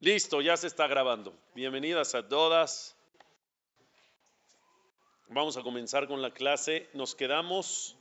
[0.00, 1.36] Listo, ya se está grabando.
[1.56, 2.96] Bienvenidas a todas.
[5.26, 6.88] Vamos a comenzar con la clase.
[6.92, 7.96] Nos quedamos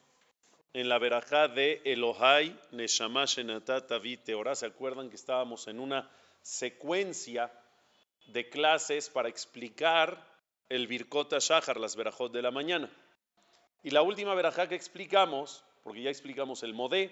[0.74, 3.92] en la verajá de Elohai Neshama Shenatat
[4.24, 4.54] Teorá.
[4.54, 6.08] ¿Se acuerdan que estábamos en una
[6.44, 7.52] secuencia
[8.28, 10.24] de clases para explicar
[10.70, 12.92] el Birkota Shahar, las verajot de la mañana?
[13.82, 17.10] Y la última verajá que explicamos, porque ya explicamos el Modé,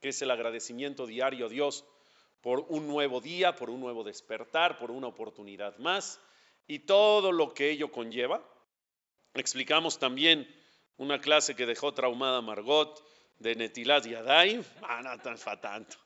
[0.00, 1.84] que es el agradecimiento diario a Dios
[2.40, 6.20] por un nuevo día, por un nuevo despertar, por una oportunidad más
[6.66, 8.42] y todo lo que ello conlleva.
[9.34, 10.48] Explicamos también
[10.96, 13.02] una clase que dejó traumada Margot
[13.38, 15.96] de Netilat Yadayim, ah, no tan tanto,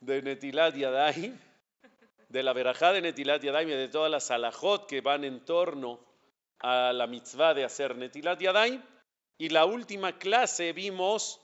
[0.00, 1.38] de Netilat Yadayim,
[2.28, 6.00] de la verajá de Netilat Yadayim y de todas las alajot que van en torno
[6.58, 8.82] a la mitzvah de hacer Netilat Yadayim.
[9.38, 11.40] Y la última clase vimos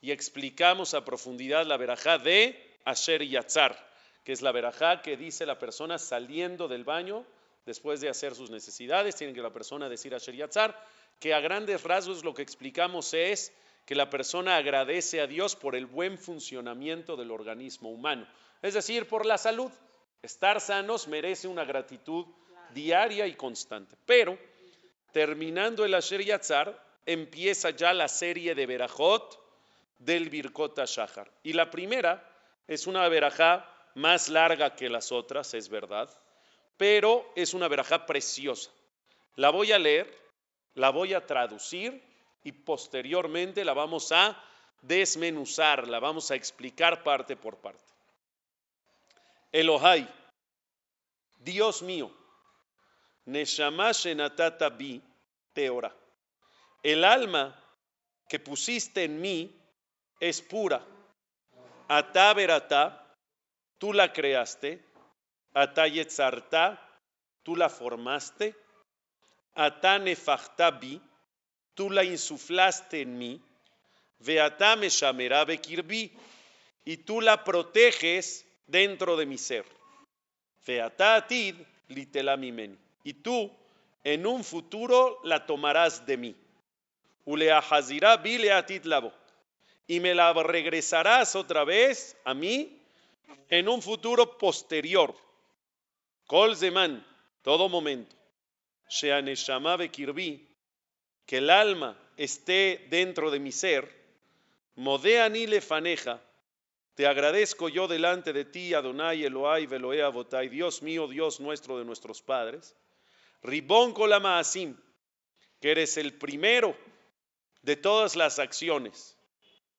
[0.00, 3.76] y explicamos a profundidad la verajá de Asher Yatzar,
[4.24, 7.24] que es la verajá que dice la persona saliendo del baño
[7.66, 9.16] después de hacer sus necesidades.
[9.16, 10.78] Tiene que la persona decir Asher Yatzar,
[11.18, 13.52] que a grandes rasgos lo que explicamos es
[13.86, 18.26] que la persona agradece a Dios por el buen funcionamiento del organismo humano,
[18.62, 19.70] es decir, por la salud.
[20.22, 22.24] Estar sanos merece una gratitud
[22.72, 23.94] diaria y constante.
[24.06, 24.38] Pero,
[25.12, 29.38] terminando el Asher Yatzar, empieza ya la serie de Berajot
[29.98, 31.30] del Birkot Shahar.
[31.42, 32.33] Y la primera
[32.66, 36.10] es una verajá más larga que las otras, es verdad,
[36.76, 38.70] pero es una verajá preciosa.
[39.36, 40.12] La voy a leer,
[40.74, 42.02] la voy a traducir
[42.42, 44.42] y posteriormente la vamos a
[44.82, 47.80] desmenuzar, la vamos a explicar parte por parte.
[49.52, 50.08] Elohai,
[51.38, 52.10] Dios mío,
[53.26, 55.00] Neshama Shenatata Bi
[55.52, 55.94] Teora.
[56.82, 57.58] El alma
[58.28, 59.56] que pusiste en mí
[60.18, 60.84] es pura
[61.88, 63.16] Ata verata,
[63.78, 64.82] tú la creaste.
[65.52, 66.80] Ata yetzarta,
[67.42, 68.54] tú la formaste.
[69.54, 71.00] Ata nefachtabi,
[71.74, 73.40] tú la insuflaste en mí.
[74.18, 74.88] Veata me
[75.44, 76.12] bekirbi,
[76.84, 79.64] y tú la proteges dentro de mi ser.
[80.66, 81.56] Veata atid
[81.88, 83.50] litelamimeni, y tú
[84.02, 86.36] en un futuro la tomarás de mí.
[87.26, 89.12] Uleahazira bi leatit labo
[89.86, 92.80] y me la regresarás otra vez a mí
[93.48, 95.14] en un futuro posterior.
[96.26, 97.04] Kol Zeman,
[97.42, 98.16] todo momento.
[98.88, 100.48] Sheaneshama Kirbi,
[101.26, 104.04] que el alma esté dentro de mi ser.
[104.76, 106.20] Modeani lefaneja,
[106.94, 111.84] te agradezco yo delante de ti, Adonai Eloai Veloea Botai, Dios mío, Dios nuestro de
[111.84, 112.74] nuestros padres.
[113.42, 114.76] Ribón Kolamaasim,
[115.60, 116.76] que eres el primero
[117.62, 119.13] de todas las acciones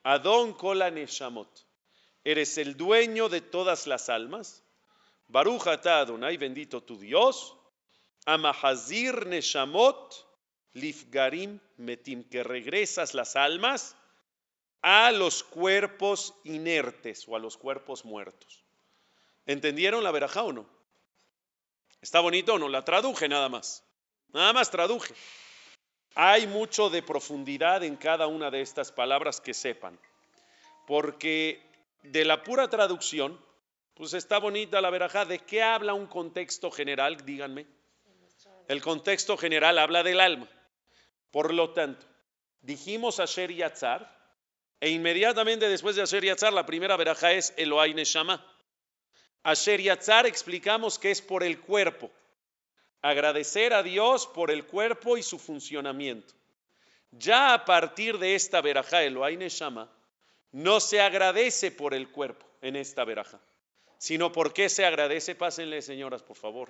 [0.06, 1.50] Adon Kola Neshamot.
[2.24, 4.64] Eres el dueño de todas las almas.
[5.28, 7.56] Baruch Adonai, bendito tu Dios.
[8.28, 10.14] Amahazir Neshamot
[10.74, 13.96] Lifgarim Metim, que regresas las almas
[14.84, 18.64] a los cuerpos inertes o a los cuerpos muertos.
[19.48, 20.70] ¿Entendieron la verajá o no?
[22.00, 22.70] ¿Está bonito o no?
[22.70, 23.84] La traduje nada más.
[24.30, 25.16] Nada más traduje.
[26.16, 30.00] Hay mucho de profundidad en cada una de estas palabras que sepan,
[30.88, 31.62] porque
[32.04, 33.38] de la pura traducción,
[33.96, 35.26] pues está bonita la verajá.
[35.26, 37.26] ¿De qué habla un contexto general?
[37.26, 37.66] Díganme.
[38.70, 40.48] El contexto general habla del alma.
[41.32, 42.06] Por lo tanto,
[42.62, 44.10] dijimos Asher Yatzar,
[44.80, 48.46] e inmediatamente después de Asher Yatzar, la primera verajá es Eloai Neshama.
[49.44, 52.10] Asher Yatzar explicamos que es por el cuerpo
[53.06, 56.34] agradecer a Dios por el cuerpo y su funcionamiento.
[57.12, 59.92] Ya a partir de esta verajá, Elohai Neshama,
[60.52, 63.40] no se agradece por el cuerpo en esta verajá,
[64.00, 66.70] sino por qué se agradece, pásenle señoras, por favor.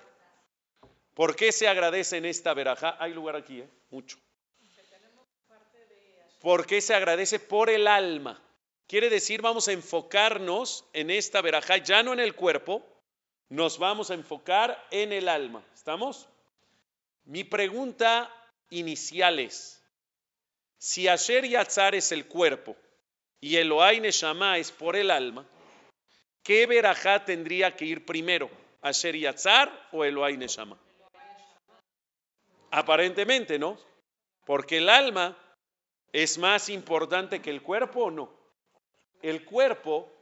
[1.14, 2.96] ¿Por qué se agradece en esta verajá?
[3.00, 3.68] Hay lugar aquí, ¿eh?
[3.90, 4.18] mucho.
[6.40, 7.40] ¿Por qué se agradece?
[7.40, 8.42] Por el alma.
[8.86, 12.86] Quiere decir, vamos a enfocarnos en esta verajá, ya no en el cuerpo,
[13.48, 15.62] nos vamos a enfocar en el alma.
[15.74, 16.28] ¿Estamos?
[17.24, 18.30] Mi pregunta
[18.70, 19.82] inicial es,
[20.78, 22.76] si Asher Yatzar es el cuerpo
[23.40, 25.46] y Elohai Neshama es por el alma,
[26.42, 28.50] ¿qué verajá tendría que ir primero?
[28.82, 30.78] ¿Asher Yatzar o Elohai Neshama?
[32.70, 33.78] Aparentemente, ¿no?
[34.44, 35.36] Porque el alma
[36.12, 38.30] es más importante que el cuerpo o no.
[39.22, 40.12] El cuerpo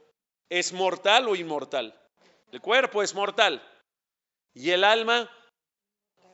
[0.49, 1.93] es mortal o inmortal.
[2.55, 3.61] El cuerpo es mortal.
[4.53, 5.29] Y el alma,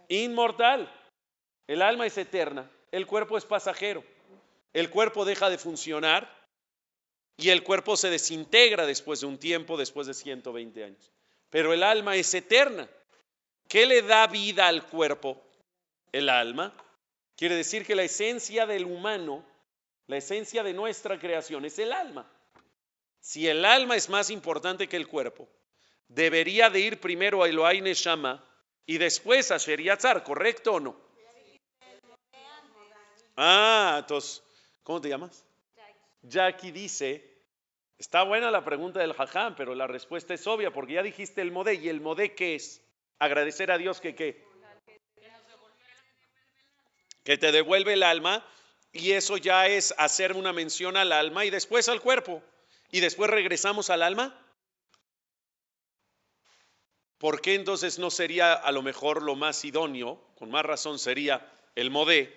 [0.07, 0.87] inmortal.
[1.65, 2.69] El alma es eterna.
[2.91, 4.03] El cuerpo es pasajero.
[4.71, 6.31] El cuerpo deja de funcionar
[7.37, 11.11] y el cuerpo se desintegra después de un tiempo, después de 120 años.
[11.49, 12.87] pero el alma es eterna.
[13.67, 15.41] ¿Qué le da vida al cuerpo?
[16.11, 16.71] El alma.
[17.35, 19.43] Quiere decir que la esencia del humano,
[20.05, 22.31] la esencia de nuestra creación es el alma.
[23.21, 25.49] Si el alma es más importante que el cuerpo,
[26.13, 28.43] debería de ir primero a Elohai Neshama
[28.85, 30.95] y después a Sheriatzar, ¿correcto o no?
[33.37, 34.43] Ah, entonces,
[34.83, 35.45] ¿cómo te llamas?
[36.23, 37.43] Jackie dice,
[37.97, 41.51] está buena la pregunta del jajam, pero la respuesta es obvia porque ya dijiste el
[41.51, 42.81] modé y el modé qué es?
[43.17, 44.43] Agradecer a Dios que qué?
[47.23, 48.45] Que te devuelve el alma
[48.91, 52.43] y eso ya es hacer una mención al alma y después al cuerpo
[52.91, 54.37] y después regresamos al alma.
[57.21, 60.19] ¿Por qué entonces no sería a lo mejor lo más idóneo?
[60.39, 62.35] Con más razón sería el modé,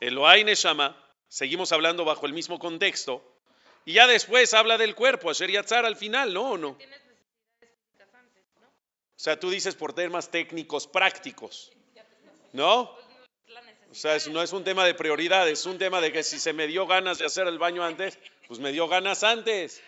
[0.00, 0.96] el Neshama,
[1.28, 3.22] seguimos hablando bajo el mismo contexto,
[3.84, 6.52] y ya después habla del cuerpo, Asher Yatzar al final, ¿no?
[6.52, 6.70] ¿O no?
[6.70, 6.76] O
[9.16, 11.70] sea, tú dices por temas técnicos prácticos,
[12.54, 12.96] ¿no?
[13.90, 16.54] O sea, no es un tema de prioridad, es un tema de que si se
[16.54, 18.18] me dio ganas de hacer el baño antes,
[18.48, 19.82] pues me dio ganas antes.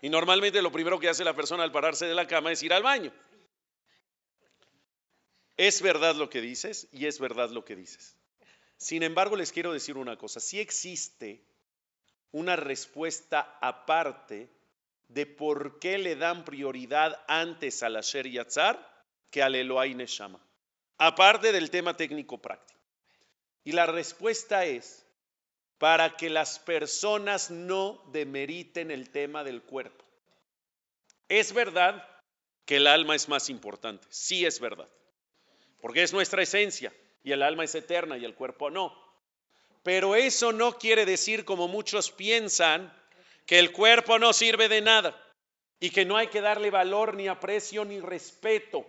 [0.00, 2.72] Y normalmente lo primero que hace la persona al pararse de la cama es ir
[2.72, 3.12] al baño.
[5.56, 8.16] Es verdad lo que dices y es verdad lo que dices.
[8.76, 11.44] Sin embargo, les quiero decir una cosa, si existe
[12.32, 14.50] una respuesta aparte
[15.08, 18.90] de por qué le dan prioridad antes al Asher Yatzar
[19.30, 20.40] que al Eloai Neshama,
[20.98, 22.80] aparte del tema técnico práctico.
[23.64, 25.06] Y la respuesta es
[25.78, 30.04] para que las personas no demeriten el tema del cuerpo.
[31.28, 32.08] Es verdad
[32.64, 34.88] que el alma es más importante, sí es verdad
[35.82, 36.94] porque es nuestra esencia
[37.24, 38.96] y el alma es eterna y el cuerpo no.
[39.82, 42.96] Pero eso no quiere decir, como muchos piensan,
[43.46, 45.20] que el cuerpo no sirve de nada
[45.80, 48.86] y que no hay que darle valor, ni aprecio, ni respeto.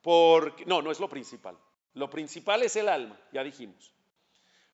[0.00, 1.58] Porque, no, no es lo principal.
[1.92, 3.92] Lo principal es el alma, ya dijimos.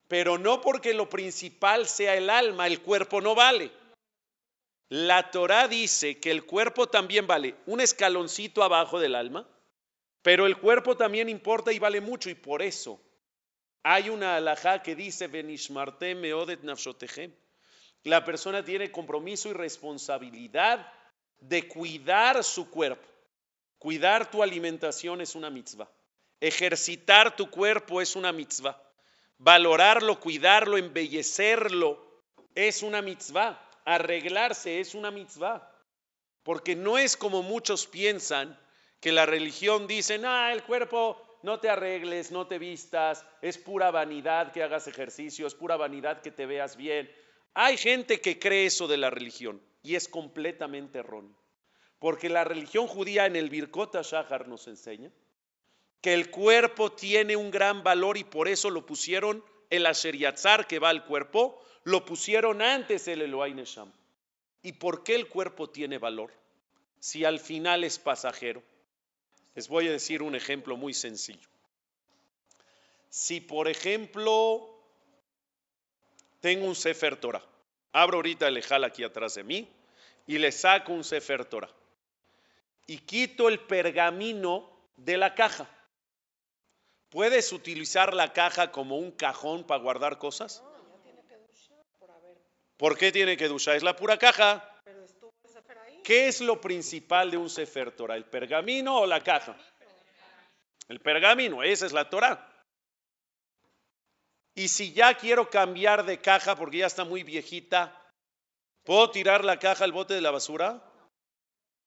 [0.07, 3.73] Pero no porque lo principal sea el alma, el cuerpo no vale.
[4.89, 9.49] La Torah dice que el cuerpo también vale un escaloncito abajo del alma
[10.25, 12.99] pero el cuerpo también importa y vale mucho y por eso
[13.83, 16.61] hay una alajá que dice, Benishmarte meodet
[18.05, 20.91] La persona tiene compromiso y responsabilidad
[21.41, 23.07] de cuidar su cuerpo.
[23.77, 25.91] Cuidar tu alimentación es una mitzvah.
[26.41, 28.83] Ejercitar tu cuerpo es una mitzvah.
[29.37, 32.03] Valorarlo, cuidarlo, embellecerlo
[32.55, 33.63] es una mitzvah.
[33.85, 35.71] Arreglarse es una mitzvah.
[36.43, 38.59] Porque no es como muchos piensan
[39.05, 43.91] que la religión dice, no, el cuerpo no te arregles, no te vistas, es pura
[43.91, 47.15] vanidad que hagas ejercicio, es pura vanidad que te veas bien.
[47.53, 51.37] Hay gente que cree eso de la religión y es completamente erróneo.
[51.99, 55.11] Porque la religión judía en el Birkota Shahar nos enseña
[56.01, 60.17] que el cuerpo tiene un gran valor y por eso lo pusieron el Asher
[60.67, 63.93] que va al cuerpo, lo pusieron antes el Elohai Nesham.
[64.63, 66.33] ¿Y por qué el cuerpo tiene valor?
[67.01, 68.63] Si al final es pasajero.
[69.55, 71.49] Les voy a decir un ejemplo muy sencillo.
[73.09, 74.69] Si, por ejemplo,
[76.41, 77.45] tengo un Sefer Torah,
[77.93, 79.69] abro ahorita el Ejal aquí atrás de mí
[80.27, 81.71] y le saco un Sefer Torah
[82.87, 85.69] y quito el pergamino de la caja.
[87.11, 90.63] ¿Puedes utilizar la caja como un cajón para guardar cosas?
[92.77, 93.77] ¿Por qué tiene que duchar?
[93.77, 94.69] Es la pura caja.
[96.05, 98.15] ¿Qué es lo principal de un Sefer Torah?
[98.15, 99.57] ¿El pergamino o la caja?
[100.87, 102.47] El pergamino, esa es la Torah.
[104.55, 107.99] Y si ya quiero cambiar de caja porque ya está muy viejita,
[108.85, 110.83] ¿puedo tirar la caja al bote de la basura?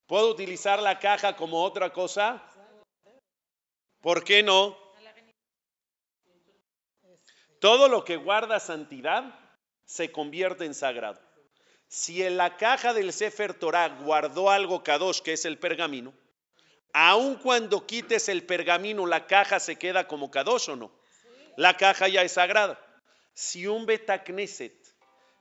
[0.08, 2.44] ¿Puedo utilizar la caja como otra cosa?
[4.02, 4.76] ¿Por qué no?
[7.60, 9.40] Todo lo que guarda santidad
[9.86, 11.27] se convierte en sagrado.
[11.88, 16.14] Si en la caja del Sefer Torah guardó algo kadosh, que es el pergamino,
[16.94, 20.92] aun cuando quites el pergamino, la caja se queda como kadosh o no.
[21.56, 22.80] La caja ya es sagrada.
[23.34, 24.76] Si un Betacneset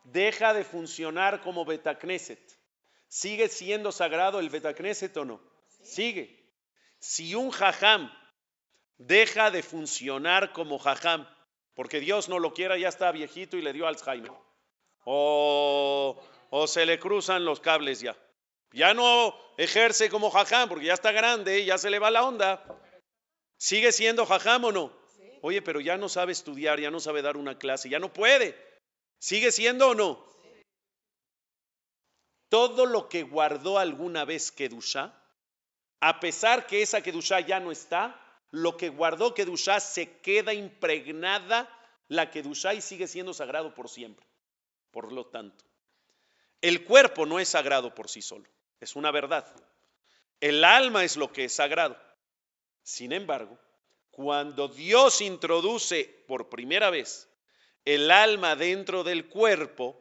[0.04, 2.40] deja de funcionar como Betacneset,
[3.08, 5.40] ¿sigue siendo sagrado el Betacneset o no?
[5.82, 6.44] Sigue.
[6.98, 8.12] Si un jajam
[8.98, 11.28] deja de funcionar como jajam,
[11.74, 14.32] porque Dios no lo quiera, ya está viejito y le dio Alzheimer.
[15.04, 16.20] O
[16.58, 18.16] o se le cruzan los cables ya.
[18.72, 22.64] Ya no ejerce como jajam porque ya está grande, ya se le va la onda.
[23.58, 24.92] ¿Sigue siendo jajam o no?
[25.42, 28.56] Oye, pero ya no sabe estudiar, ya no sabe dar una clase, ya no puede.
[29.18, 30.26] ¿Sigue siendo o no?
[32.48, 35.12] todo lo que guardó alguna vez Kedushá,
[36.00, 38.18] a pesar que esa Kedushá ya no está,
[38.50, 41.68] lo que guardó Kedushá se queda impregnada
[42.08, 44.24] la Kedushá y sigue siendo sagrado por siempre.
[44.90, 45.65] Por lo tanto,
[46.60, 48.48] el cuerpo no es sagrado por sí solo,
[48.80, 49.46] es una verdad.
[50.40, 51.96] El alma es lo que es sagrado.
[52.82, 53.58] Sin embargo,
[54.10, 57.28] cuando Dios introduce por primera vez
[57.84, 59.96] el alma dentro del cuerpo,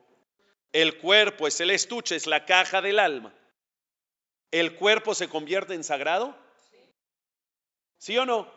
[0.72, 3.34] el cuerpo es el estuche, es la caja del alma.
[4.52, 6.38] ¿El cuerpo se convierte en sagrado?
[7.98, 8.52] ¿Sí o no?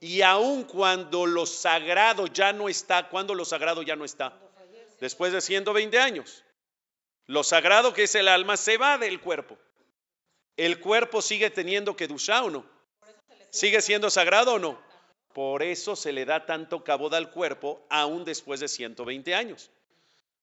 [0.00, 4.38] Y aun cuando lo sagrado ya no está, cuando lo sagrado ya no está,
[4.98, 6.42] después de 120 años,
[7.30, 9.56] lo sagrado que es el alma se va del cuerpo.
[10.56, 12.66] ¿El cuerpo sigue teniendo que duchar o no?
[13.50, 14.82] ¿Sigue siendo sagrado o no?
[15.32, 19.70] Por eso se le da tanto caboda al cuerpo aún después de 120 años.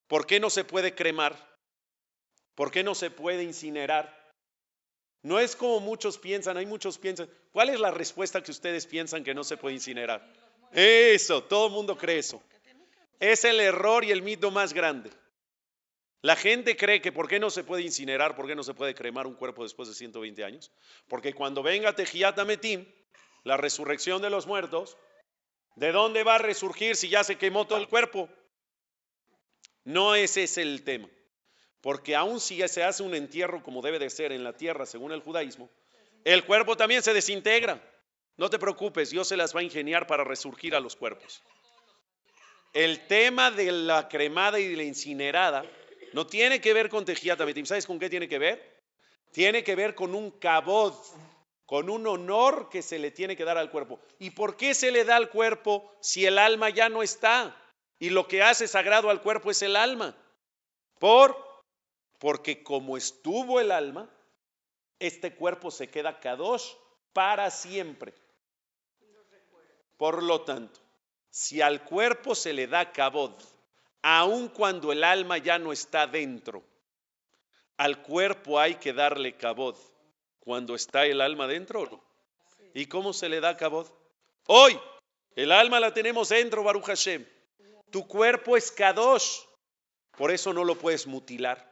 [0.08, 1.36] ¿Por qué no se puede cremar?
[2.56, 4.34] ¿Por qué no se puede incinerar?
[5.24, 7.30] No es como muchos piensan, hay muchos piensan.
[7.52, 10.26] ¿Cuál es la respuesta que ustedes piensan que no se puede incinerar?
[10.72, 12.42] Eso, todo el mundo cree eso.
[13.20, 15.12] Es el error y el mito más grande.
[16.22, 18.36] La gente cree que ¿por qué no se puede incinerar?
[18.36, 20.72] ¿Por qué no se puede cremar un cuerpo después de 120 años?
[21.08, 22.38] Porque cuando venga Tejiat
[23.44, 24.98] la resurrección de los muertos,
[25.76, 28.30] ¿de dónde va a resurgir si ya se quemó todo el cuerpo?
[29.84, 31.08] No ese es el tema.
[31.82, 35.12] Porque aun si se hace un entierro como debe de ser en la tierra según
[35.12, 35.70] el judaísmo,
[36.26, 37.82] el cuerpo también se desintegra.
[38.36, 41.42] No te preocupes, Dios se las va a ingeniar para resurgir a los cuerpos.
[42.74, 45.64] El tema de la cremada y de la incinerada
[46.14, 48.78] no tiene que ver con Tejiat ¿Sabes con qué tiene que ver?
[49.32, 50.94] Tiene que ver con un cabod,
[51.66, 54.00] con un honor que se le tiene que dar al cuerpo.
[54.20, 57.56] ¿Y por qué se le da al cuerpo si el alma ya no está?
[58.00, 60.16] Y lo que hace sagrado al cuerpo es el alma.
[61.00, 61.48] Por
[62.20, 64.10] porque como estuvo el alma,
[65.00, 66.74] este cuerpo se queda kadosh
[67.14, 68.14] para siempre.
[69.98, 70.80] Por lo tanto,
[71.30, 73.34] si al cuerpo se le da kabod,
[74.02, 76.64] aun cuando el alma ya no está dentro,
[77.78, 79.76] al cuerpo hay que darle kabod
[80.40, 82.04] cuando está el alma dentro.
[82.74, 83.88] ¿Y cómo se le da kabod?
[84.48, 84.80] Hoy,
[85.36, 87.26] el alma la tenemos dentro, Baruch Hashem.
[87.92, 89.40] Tu cuerpo es kadosh,
[90.18, 91.68] por eso no lo puedes mutilar.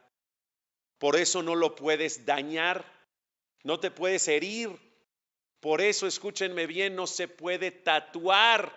[0.98, 2.84] Por eso no lo puedes dañar,
[3.62, 4.70] no te puedes herir.
[5.60, 8.72] Por eso, escúchenme bien, no se puede tatuar.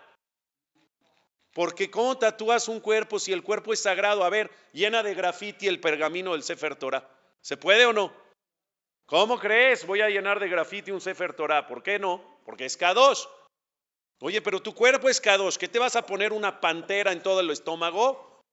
[1.53, 4.23] Porque ¿cómo tatúas un cuerpo si el cuerpo es sagrado?
[4.23, 7.09] A ver, llena de grafiti el pergamino del Sefer Torah.
[7.41, 8.13] ¿Se puede o no?
[9.05, 9.85] ¿Cómo crees?
[9.85, 11.65] Voy a llenar de grafiti un Sefer Torah.
[11.65, 12.39] ¿Por qué no?
[12.45, 13.25] Porque es Kadosh.
[14.19, 15.57] Oye, pero tu cuerpo es Kadosh.
[15.57, 18.43] ¿Qué te vas a poner una pantera en todo el estómago?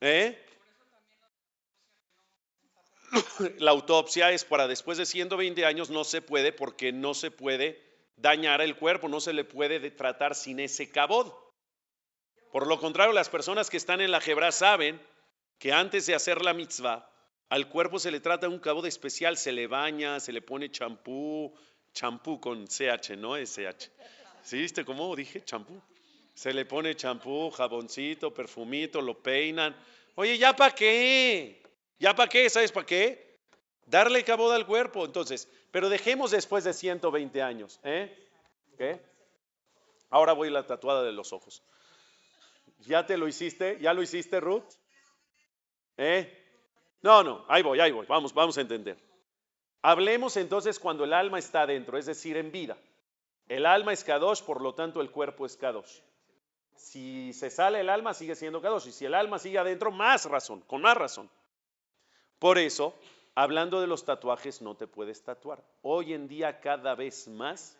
[0.00, 0.44] ¿Eh?
[3.58, 7.87] La autopsia es para después de 120 años, no se puede porque no se puede
[8.18, 11.32] dañar el cuerpo, no se le puede tratar sin ese cabod.
[12.52, 15.00] Por lo contrario, las personas que están en la Jebra saben
[15.58, 17.10] que antes de hacer la mitzvah,
[17.48, 21.54] al cuerpo se le trata un cabod especial, se le baña, se le pone champú,
[21.92, 23.90] champú con CH, no SH.
[24.42, 25.44] ¿Sí viste cómo dije?
[25.44, 25.80] Champú.
[26.34, 29.76] Se le pone champú, jaboncito, perfumito, lo peinan.
[30.14, 31.62] Oye, ¿ya para qué?
[31.98, 32.48] ¿Ya para qué?
[32.48, 33.38] ¿Sabes para qué?
[33.86, 35.04] Darle caboda al cuerpo.
[35.04, 37.80] Entonces, pero dejemos después de 120 años.
[37.82, 38.16] ¿eh?
[38.76, 39.00] ¿Qué?
[40.10, 41.62] Ahora voy a la tatuada de los ojos.
[42.80, 43.78] ¿Ya te lo hiciste?
[43.80, 44.64] ¿Ya lo hiciste, Ruth?
[45.96, 46.34] ¿Eh?
[47.02, 48.06] No, no, ahí voy, ahí voy.
[48.06, 48.98] Vamos, vamos a entender.
[49.82, 52.76] Hablemos entonces cuando el alma está dentro, es decir, en vida.
[53.48, 56.00] El alma es Kadosh, por lo tanto el cuerpo es Kadosh.
[56.76, 58.88] Si se sale el alma, sigue siendo Kadosh.
[58.88, 61.30] Y si el alma sigue adentro, más razón, con más razón.
[62.38, 62.94] Por eso,
[63.38, 65.62] hablando de los tatuajes, no te puedes tatuar.
[65.82, 67.78] Hoy en día, cada vez más,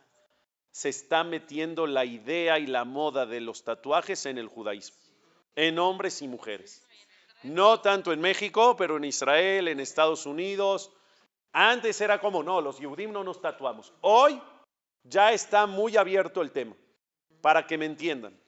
[0.71, 4.97] se está metiendo la idea y la moda de los tatuajes en el judaísmo,
[5.57, 6.87] en hombres y mujeres.
[7.43, 10.93] No tanto en México, pero en Israel, en Estados Unidos.
[11.51, 13.93] Antes era como, no, los Yehudim no nos tatuamos.
[14.03, 14.41] Hoy
[15.03, 16.77] ya está muy abierto el tema,
[17.41, 18.41] para que me entiendan.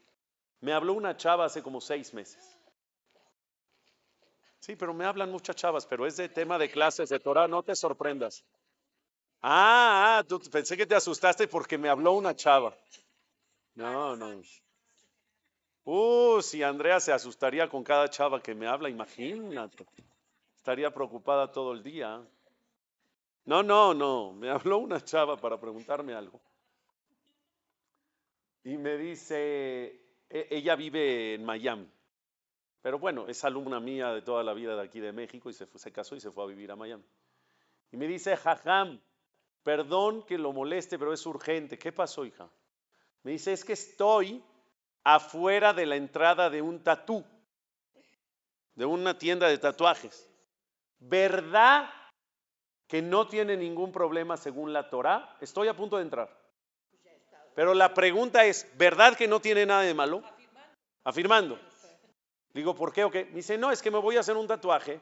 [0.60, 2.59] Me habló una chava hace como seis meses.
[4.60, 7.62] Sí, pero me hablan muchas chavas, pero es de tema de clases de Torah, no
[7.62, 8.44] te sorprendas.
[9.42, 12.76] Ah, ah, tú pensé que te asustaste porque me habló una chava.
[13.74, 14.42] No, no.
[15.84, 19.86] Uh, si Andrea se asustaría con cada chava que me habla, imagínate.
[20.58, 22.22] Estaría preocupada todo el día.
[23.46, 24.32] No, no, no.
[24.34, 26.38] Me habló una chava para preguntarme algo.
[28.62, 31.90] Y me dice, e, ella vive en Miami.
[32.82, 35.66] Pero bueno, es alumna mía de toda la vida de aquí de México y se,
[35.66, 37.04] se casó y se fue a vivir a Miami.
[37.92, 39.00] Y me dice, Jajam,
[39.62, 41.78] perdón que lo moleste, pero es urgente.
[41.78, 42.48] ¿Qué pasó, hija?
[43.22, 44.42] Me dice, es que estoy
[45.04, 47.24] afuera de la entrada de un tatú,
[48.74, 50.26] de una tienda de tatuajes.
[50.98, 51.90] ¿Verdad
[52.86, 55.36] que no tiene ningún problema según la Torah?
[55.40, 56.34] Estoy a punto de entrar.
[57.54, 60.22] Pero la pregunta es, ¿verdad que no tiene nada de malo?
[61.04, 61.58] Afirmando.
[62.52, 63.24] Digo, ¿por qué o qué?
[63.24, 65.00] Dice, no, es que me voy a hacer un tatuaje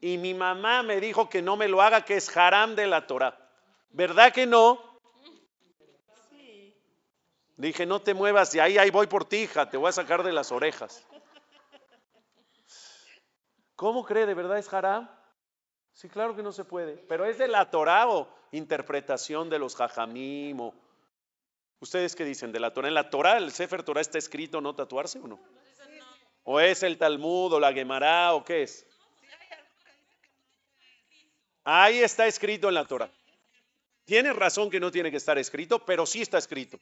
[0.00, 3.06] y mi mamá me dijo que no me lo haga, que es haram de la
[3.06, 3.36] Torah.
[3.90, 4.90] ¿Verdad que no?
[7.56, 10.22] Dije, no te muevas, y ahí, ahí voy por ti, hija, te voy a sacar
[10.22, 11.06] de las orejas.
[13.76, 14.24] ¿Cómo cree?
[14.24, 15.10] ¿De verdad es haram?
[15.92, 16.96] Sí, claro que no se puede.
[16.96, 20.74] Pero es de la Torah o interpretación de los jajamim o...
[21.80, 22.52] ¿Ustedes qué dicen?
[22.52, 22.88] ¿De la Torah?
[22.88, 25.38] ¿En la Torah, el Sefer Torah está escrito no tatuarse o no?
[26.44, 28.86] ¿O es el Talmud o la Gemara o qué es?
[31.64, 33.10] Ahí está escrito en la Torah.
[34.04, 36.80] Tiene razón que no tiene que estar escrito, pero sí está escrito.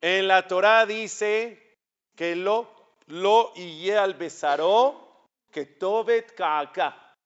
[0.00, 1.78] En la Torah dice
[2.16, 7.16] que lo, lo y al besaró que tobet kaaka.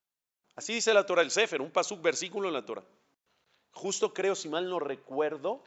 [0.57, 2.85] Así dice la Torah, el Sefer, un pasuk versículo en la Torah.
[3.73, 5.63] Justo creo, si mal no recuerdo,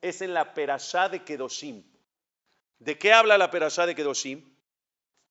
[0.00, 1.84] es en la Perashá de Kedoshim.
[2.82, 4.42] ¿De qué habla la Perashá de Kedoshim?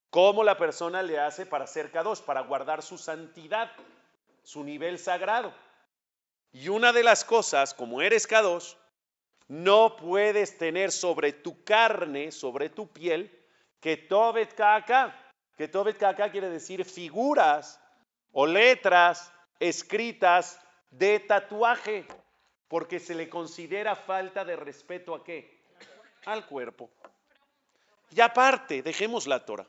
[0.10, 3.70] ¿Cómo la persona le hace para ser Kadosh, para guardar su santidad,
[4.41, 5.53] su nivel sagrado?
[6.53, 8.75] Y una de las cosas, como eres Kadosh,
[9.50, 13.29] no puedes tener sobre tu carne, sobre tu piel,
[13.81, 15.13] que Tobet Kaka.
[15.58, 15.98] Que Tobet
[16.31, 17.81] quiere decir figuras
[18.31, 19.29] o letras
[19.60, 20.58] escritas
[20.89, 22.05] de tatuaje,
[22.70, 25.62] porque se le considera falta de respeto a qué?
[26.25, 26.89] Al cuerpo.
[28.12, 29.68] Y aparte, dejemos la Torah.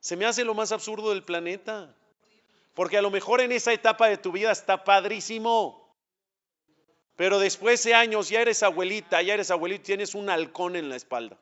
[0.00, 1.94] Se me hace lo más absurdo del planeta.
[2.74, 5.96] Porque a lo mejor en esa etapa de tu vida está padrísimo.
[7.16, 10.94] Pero después de años ya eres abuelita, ya eres abuelita, tienes un halcón en la
[10.94, 11.36] espalda.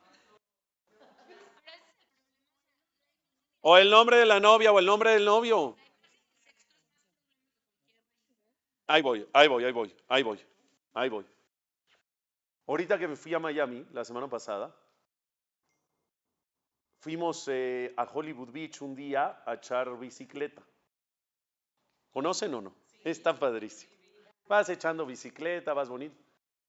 [3.61, 5.75] O el nombre de la novia o el nombre del novio.
[8.87, 10.45] Ahí voy, ahí voy, ahí voy, ahí voy,
[10.93, 11.25] ahí voy.
[12.65, 14.73] Ahorita que me fui a Miami la semana pasada,
[17.07, 20.61] fuimos eh, a Hollywood Beach un día a echar bicicleta.
[22.11, 22.73] ¿Conocen o no?
[23.01, 23.93] Es tan padrísimo.
[24.49, 26.17] Vas echando bicicleta, vas bonito.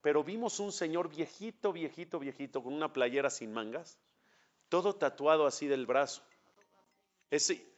[0.01, 3.99] Pero vimos un señor viejito, viejito, viejito, con una playera sin mangas,
[4.69, 6.23] todo tatuado así del brazo.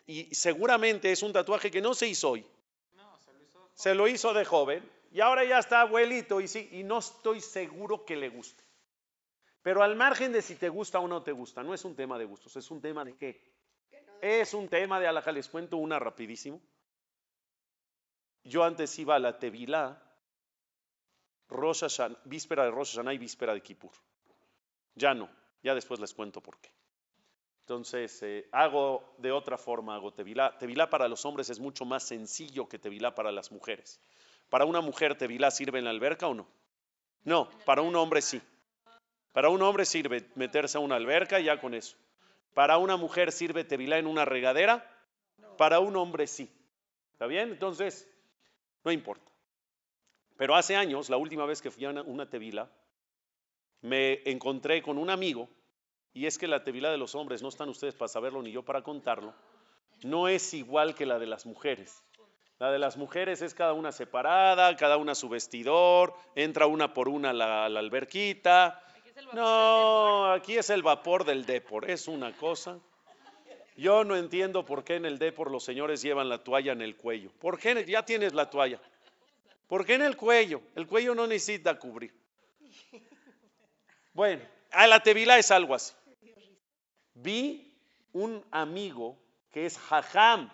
[0.07, 2.47] y seguramente es un tatuaje que no se hizo hoy.
[3.73, 7.41] Se lo hizo de joven y ahora ya está abuelito y, sí, y no estoy
[7.41, 8.63] seguro que le guste.
[9.63, 12.19] Pero al margen de si te gusta o no te gusta, no es un tema
[12.19, 13.43] de gustos, es un tema de qué.
[14.21, 15.33] Es un tema de alhaja.
[15.33, 16.61] Les cuento una rapidísimo.
[18.45, 20.03] Yo antes iba a la Tevilá,
[22.25, 23.93] víspera de Rosh Hashanah y víspera de Kippur.
[24.95, 25.31] Ya no,
[25.63, 26.71] ya después les cuento por qué.
[27.61, 30.57] Entonces, eh, hago de otra forma, hago Tevilá.
[30.59, 34.01] Tevilá para los hombres es mucho más sencillo que Tevilá para las mujeres.
[34.49, 36.49] ¿Para una mujer Tevilá sirve en la alberca o no?
[37.25, 38.41] No, para un hombre sí.
[39.33, 41.97] Para un hombre sirve meterse a una alberca ya con eso.
[42.55, 44.89] Para una mujer sirve Tevilá en una regadera.
[45.57, 46.51] Para un hombre sí.
[47.13, 47.51] ¿Está bien?
[47.51, 48.09] Entonces,
[48.85, 49.31] no importa.
[50.37, 52.71] Pero hace años, la última vez que fui a una, tevila,
[53.83, 55.51] me encontré con un amigo,
[56.15, 58.65] y es que la tevila de los hombres, no están ustedes para saberlo ni yo
[58.65, 59.35] para contarlo,
[60.03, 62.03] no es igual que la de las mujeres.
[62.59, 67.11] La de las mujeres es cada una separada, cada una su vestidor, entra una por
[67.11, 68.83] una la, la alberquita.
[69.33, 72.79] No, aquí es el vapor del Depor, es una cosa.
[73.77, 76.97] Yo no entiendo por qué en el Depor los señores llevan la toalla en el
[76.97, 77.31] cuello.
[77.41, 78.81] ¿Por qué ya tienes la toalla?
[79.69, 80.61] ¿Por qué en el cuello?
[80.75, 82.13] El cuello no necesita cubrir.
[84.13, 85.95] Bueno, a la tevila es algo así.
[87.15, 87.73] Vi
[88.13, 89.17] un amigo
[89.51, 90.51] que es jajam,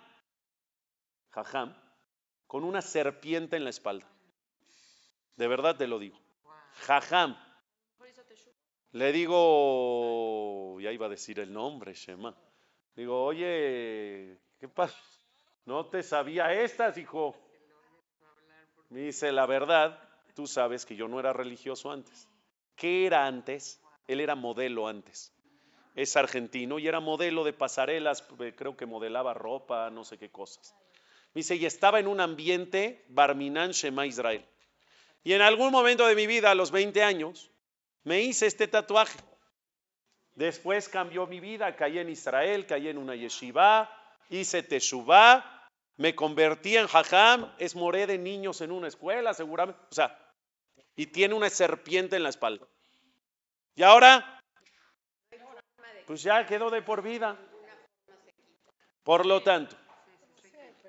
[1.30, 1.74] jajam,
[2.46, 4.06] con una serpiente en la espalda.
[5.36, 6.18] De verdad te lo digo.
[6.86, 7.45] Jajam.
[8.96, 12.34] Le digo, ya iba a decir el nombre, Shema.
[12.94, 14.96] Digo, oye, ¿qué pasa?
[15.66, 17.36] No te sabía estas, hijo.
[18.88, 20.02] Me dice, la verdad,
[20.34, 22.26] tú sabes que yo no era religioso antes.
[22.74, 23.82] ¿Qué era antes?
[24.08, 25.30] Él era modelo antes.
[25.94, 30.30] Es argentino y era modelo de pasarelas, eh, creo que modelaba ropa, no sé qué
[30.30, 30.74] cosas.
[31.34, 34.46] Me dice, y estaba en un ambiente Barminan Shema Israel.
[35.22, 37.50] Y en algún momento de mi vida, a los 20 años,
[38.06, 39.18] me hice este tatuaje.
[40.36, 43.90] Después cambió mi vida, caí en Israel, caí en una yeshiva,
[44.30, 49.94] hice teshuvah, me convertí en hajam, es moré de niños en una escuela, seguramente, o
[49.94, 50.16] sea,
[50.94, 52.64] y tiene una serpiente en la espalda.
[53.74, 54.40] Y ahora,
[56.06, 57.36] pues ya quedó de por vida.
[59.02, 59.74] Por lo tanto,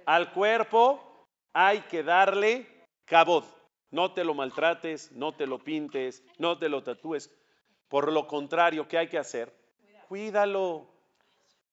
[0.05, 3.56] al cuerpo hay que darle cabod.
[3.89, 7.31] No te lo maltrates, no te lo pintes, no te lo tatúes.
[7.87, 9.53] Por lo contrario, ¿qué hay que hacer?
[10.07, 10.87] Cuídalo,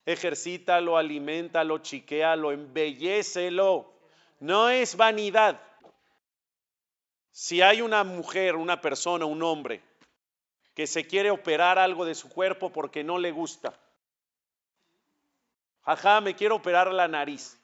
[0.07, 3.92] ejercítalo, aliméntalo, chiquéalo, embellecelo.
[4.40, 5.61] No es vanidad.
[7.33, 9.83] Si hay una mujer, una persona, un hombre
[10.74, 13.79] que se quiere operar algo de su cuerpo porque no le gusta.
[15.83, 17.59] Ajá, me quiero operar la nariz.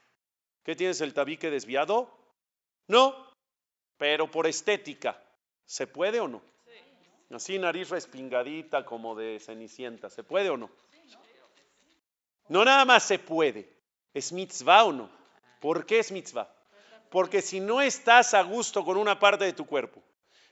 [0.63, 2.09] ¿Qué tienes el tabique desviado?
[2.87, 3.30] No,
[4.01, 5.15] pero por estética,
[5.63, 6.41] ¿se puede o no?
[7.31, 10.71] Así nariz respingadita como de cenicienta, ¿se puede o no?
[12.47, 13.71] No nada más se puede,
[14.11, 15.07] es mitzvah o no.
[15.59, 16.51] ¿Por qué es mitzvah?
[17.11, 20.01] Porque si no estás a gusto con una parte de tu cuerpo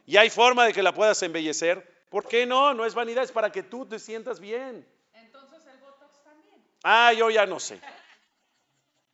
[0.06, 2.76] y hay forma de que la puedas embellecer, ¿por qué no?
[2.76, 4.88] No es vanidad, es para que tú te sientas bien.
[5.14, 6.64] Entonces el Botox también.
[6.84, 7.82] Ah, yo ya no sé.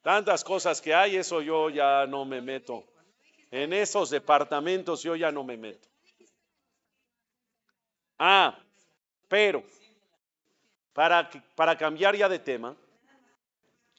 [0.02, 2.86] Tantas cosas que hay, eso yo ya no me meto.
[3.56, 5.88] En esos departamentos yo ya no me meto.
[8.20, 8.60] Ah,
[9.30, 9.64] pero
[10.92, 12.76] para, para cambiar ya de tema,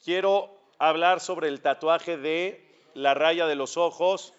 [0.03, 4.35] quiero hablar sobre el tatuaje de la raya de los ojos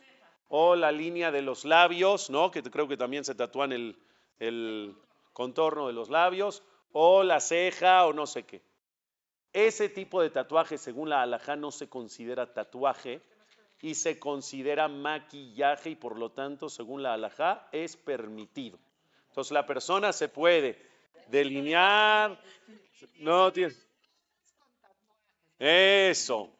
[0.46, 2.52] o la línea de los labios, ¿no?
[2.52, 3.98] Que creo que también se tatúan el,
[4.38, 4.96] el
[5.32, 8.62] contorno de los labios, o la ceja o no sé qué.
[9.52, 13.20] Ese tipo de tatuaje, según la alajá, no se considera tatuaje
[13.80, 18.78] y se considera maquillaje y por lo tanto, según la alajá, es permitido.
[19.28, 20.84] Entonces la persona se puede
[21.28, 22.40] delinear,
[23.20, 23.52] no.
[25.58, 26.50] Eso,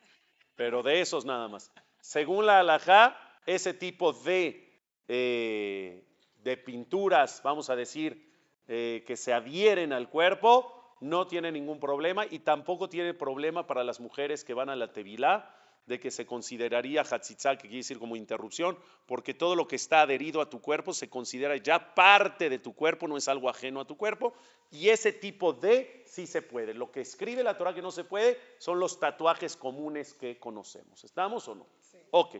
[0.55, 1.73] pero de esos nada más.
[2.01, 6.05] Según la alajá, ese tipo de, eh,
[6.43, 8.33] de pinturas, vamos a decir,
[8.69, 13.85] eh, que se adhieren al cuerpo, no tiene ningún problema y tampoco tiene problema para
[13.85, 15.58] las mujeres que van a la tevilá
[15.89, 20.03] de que se consideraría hatzitzá, que quiere decir como interrupción, porque todo lo que está
[20.03, 23.81] adherido a tu cuerpo se considera ya parte de tu cuerpo, no es algo ajeno
[23.81, 24.35] a tu cuerpo,
[24.71, 26.75] y ese tipo de sí se puede.
[26.75, 31.03] Lo que escribe la Torah que no se puede son los tatuajes comunes que conocemos.
[31.05, 31.67] ¿Estamos o no?
[32.11, 32.37] Ok.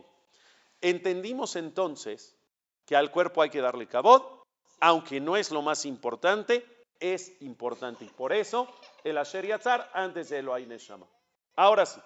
[0.81, 2.37] Entendimos entonces
[2.85, 4.43] que al cuerpo hay que darle cabot,
[4.79, 6.63] aunque no es lo más importante,
[6.99, 8.05] es importante.
[8.05, 8.67] Y por eso
[9.03, 11.07] el Asher Yatzar antes de Elohai Neshama.
[11.55, 11.99] Ahora sí.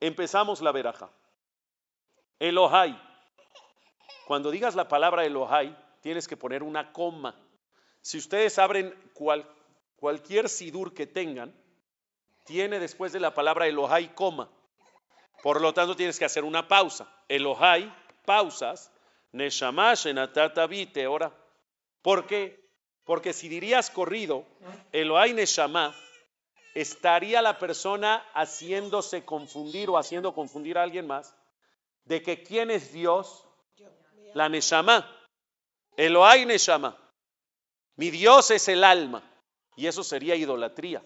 [0.00, 1.10] Empezamos la veraja.
[2.38, 3.00] Elohai.
[4.26, 7.34] Cuando digas la palabra Elohai, tienes que poner una coma.
[8.00, 8.94] Si ustedes abren
[9.96, 11.54] cualquier sidur que tengan,
[12.44, 14.48] tiene después de la palabra Elohai coma.
[15.42, 17.12] Por lo tanto, tienes que hacer una pausa.
[17.28, 17.92] Elohai,
[18.24, 18.92] pausas.
[19.32, 21.32] Neshamash en ahora.
[22.02, 22.68] ¿Por qué?
[23.04, 24.46] Porque si dirías corrido,
[24.92, 25.94] Elohai Neshama,
[26.80, 31.34] estaría la persona haciéndose confundir o haciendo confundir a alguien más
[32.04, 33.44] de que quién es Dios,
[34.34, 35.04] la Neshama,
[35.96, 36.96] Elohai Neshama.
[37.96, 39.22] Mi Dios es el alma
[39.74, 41.02] y eso sería idolatría.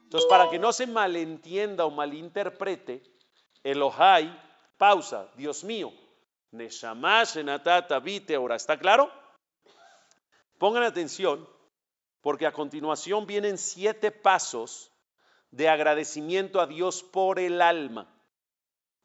[0.00, 3.02] Entonces, para que no se malentienda o malinterprete,
[3.64, 4.30] Elohai,
[4.78, 5.92] pausa, Dios mío,
[6.52, 9.10] Neshama Shenatata Vite ahora, ¿está claro?
[10.56, 11.48] Pongan atención,
[12.20, 14.92] porque a continuación vienen siete pasos
[15.50, 18.12] de agradecimiento a Dios por el alma.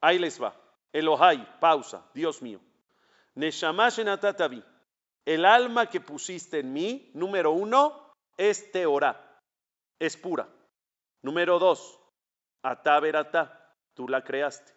[0.01, 0.55] Ahí les va.
[0.91, 2.59] Elohai, pausa, Dios mío.
[5.25, 9.41] El alma que pusiste en mí, número uno, es Teorá,
[9.99, 10.49] es pura.
[11.21, 11.99] Número dos,
[12.63, 14.73] Ataverata, tú la creaste.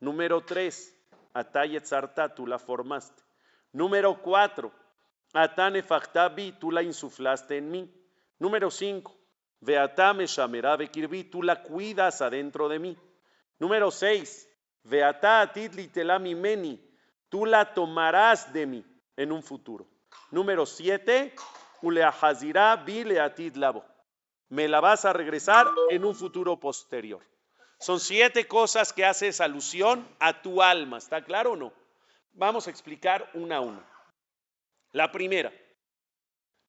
[0.00, 0.94] Número tres,
[1.32, 3.22] Atayetzarta, tú la formaste.
[3.72, 4.72] Número cuatro,
[5.32, 8.08] Atanefachtabi, tú la insuflaste en mí.
[8.38, 9.15] Número cinco,
[9.66, 12.96] Veatame Shamera Bekirbi, tú la cuidas adentro de mí.
[13.58, 14.48] Número 6.
[14.84, 16.80] Veata Atidli Telami Meni,
[17.28, 18.84] tú la tomarás de mí
[19.16, 19.88] en un futuro.
[20.30, 21.34] Número 7.
[21.82, 23.84] Uleahazirá Bile Atid Labo.
[24.48, 27.20] Me la vas a regresar en un futuro posterior.
[27.80, 30.98] Son siete cosas que haces alusión a tu alma.
[30.98, 31.72] ¿Está claro o no?
[32.34, 33.84] Vamos a explicar una a una.
[34.92, 35.52] La primera,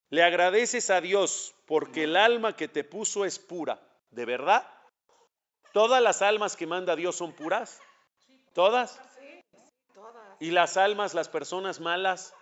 [0.09, 3.79] le agradeces a Dios porque el alma que te puso es pura.
[4.11, 4.65] ¿De verdad?
[5.73, 7.81] ¿Todas las almas que manda Dios son puras?
[8.53, 8.99] ¿Todas?
[10.39, 12.33] ¿Y las almas, las personas malas,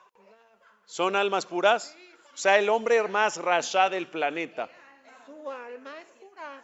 [0.85, 1.95] son almas puras?
[2.33, 4.69] O sea, el hombre más rasha del planeta.
[5.25, 6.63] Su alma es pura.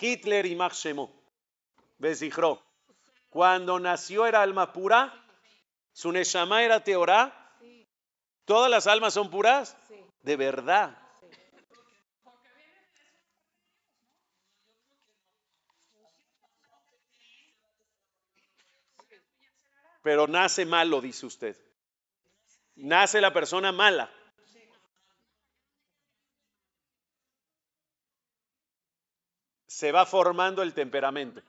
[0.00, 0.86] Hitler y Max
[1.98, 2.62] Besijro.
[3.30, 5.14] Cuando nació era alma pura,
[5.92, 7.41] su neshama era teorá,
[8.44, 9.76] ¿Todas las almas son puras?
[10.22, 10.98] De verdad.
[20.02, 21.56] Pero nace malo, dice usted.
[22.74, 24.10] Nace la persona mala.
[29.66, 31.40] Se va formando el temperamento.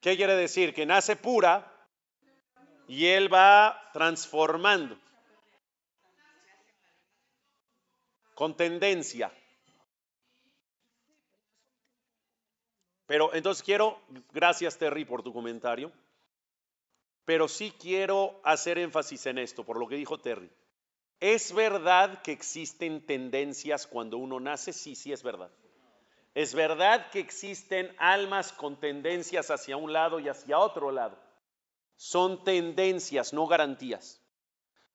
[0.00, 0.74] ¿Qué quiere decir?
[0.74, 1.72] Que nace pura
[2.86, 4.98] y él va transformando.
[8.38, 9.32] Con tendencia.
[13.04, 14.00] Pero entonces quiero,
[14.32, 15.90] gracias Terry por tu comentario.
[17.24, 20.48] Pero sí quiero hacer énfasis en esto, por lo que dijo Terry.
[21.18, 24.72] ¿Es verdad que existen tendencias cuando uno nace?
[24.72, 25.50] Sí, sí es verdad.
[26.32, 31.18] Es verdad que existen almas con tendencias hacia un lado y hacia otro lado.
[31.96, 34.22] Son tendencias, no garantías.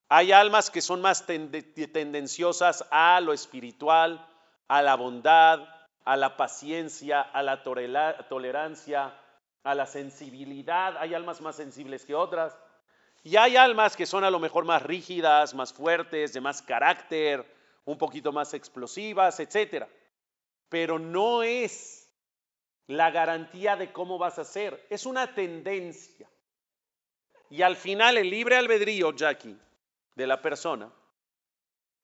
[0.08, 4.26] Hay almas que son más tendenciosas a lo espiritual,
[4.68, 5.66] a la bondad,
[6.04, 9.18] a la paciencia, a la tolerancia,
[9.62, 10.96] a la sensibilidad.
[10.98, 12.56] Hay almas más sensibles que otras.
[13.22, 17.50] Y hay almas que son a lo mejor más rígidas, más fuertes, de más carácter,
[17.86, 19.86] un poquito más explosivas, etc.
[20.68, 22.10] Pero no es
[22.86, 24.86] la garantía de cómo vas a ser.
[24.90, 26.28] Es una tendencia.
[27.48, 29.56] Y al final el libre albedrío, Jackie,
[30.14, 30.92] de la persona,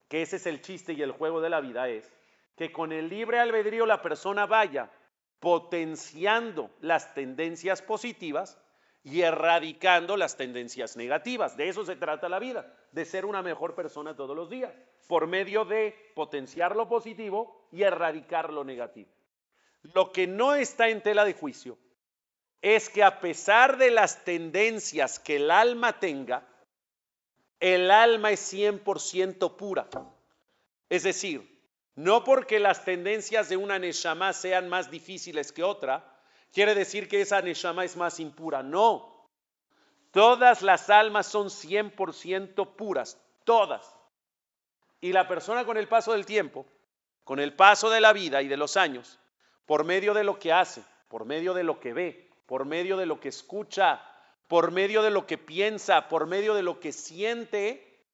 [0.09, 2.13] que ese es el chiste y el juego de la vida, es
[2.57, 4.91] que con el libre albedrío la persona vaya
[5.39, 8.59] potenciando las tendencias positivas
[9.03, 11.57] y erradicando las tendencias negativas.
[11.57, 14.75] De eso se trata la vida, de ser una mejor persona todos los días,
[15.09, 19.11] por medio de potenciar lo positivo y erradicar lo negativo.
[19.95, 21.79] Lo que no está en tela de juicio
[22.61, 26.47] es que a pesar de las tendencias que el alma tenga,
[27.61, 29.87] el alma es 100% pura.
[30.89, 31.61] Es decir,
[31.95, 36.19] no porque las tendencias de una Neshama sean más difíciles que otra,
[36.53, 38.63] quiere decir que esa Neshama es más impura.
[38.63, 39.29] No.
[40.11, 43.95] Todas las almas son 100% puras, todas.
[45.01, 46.67] Y la persona con el paso del tiempo,
[47.25, 49.19] con el paso de la vida y de los años,
[49.67, 53.07] por medio de lo que hace, por medio de lo que ve, por medio de
[53.07, 54.03] lo que escucha,
[54.51, 58.05] por medio de lo que piensa, por medio de lo que siente,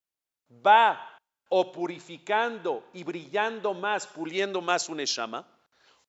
[0.50, 1.18] va
[1.48, 5.48] o purificando y brillando más, puliendo más un Neshama,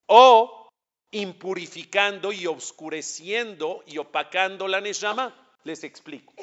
[0.05, 0.67] o
[1.11, 5.33] impurificando y oscureciendo y opacando la Neshama.
[5.63, 6.33] Les explico.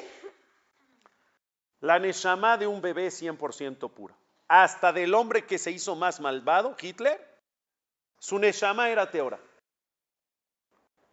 [1.79, 4.15] La Neshama de un bebé es 100% pura.
[4.47, 7.23] Hasta del hombre que se hizo más malvado, Hitler,
[8.17, 9.39] su Neshama era Teora.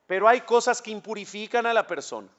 [0.06, 2.30] Pero hay cosas que impurifican a la persona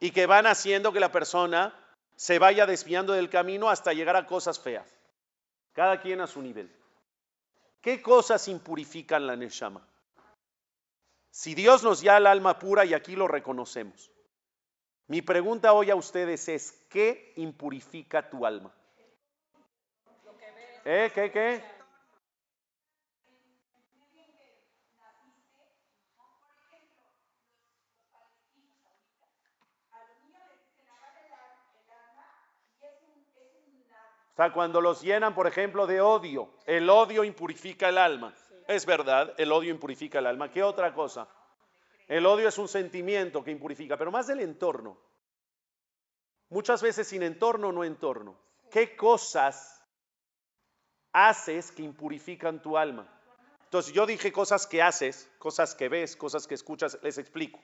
[0.00, 1.74] y que van haciendo que la persona
[2.16, 4.86] se vaya desviando del camino hasta llegar a cosas feas.
[5.72, 6.70] Cada quien a su nivel.
[7.80, 9.86] ¿Qué cosas impurifican la Neshama?
[11.30, 14.10] Si Dios nos da el alma pura y aquí lo reconocemos.
[15.06, 18.74] Mi pregunta hoy a ustedes es, ¿qué impurifica tu alma?
[20.84, 21.10] ¿Eh?
[21.14, 21.30] ¿Qué?
[21.30, 21.77] ¿Qué?
[34.38, 38.32] O sea, cuando los llenan, por ejemplo, de odio, el odio impurifica el alma.
[38.68, 40.48] Es verdad, el odio impurifica el alma.
[40.52, 41.26] ¿Qué otra cosa?
[42.06, 44.96] El odio es un sentimiento que impurifica, pero más del entorno.
[46.50, 48.38] Muchas veces sin entorno, no entorno.
[48.70, 49.84] ¿Qué cosas
[51.12, 53.12] haces que impurifican tu alma?
[53.64, 57.58] Entonces yo dije cosas que haces, cosas que ves, cosas que escuchas, les explico.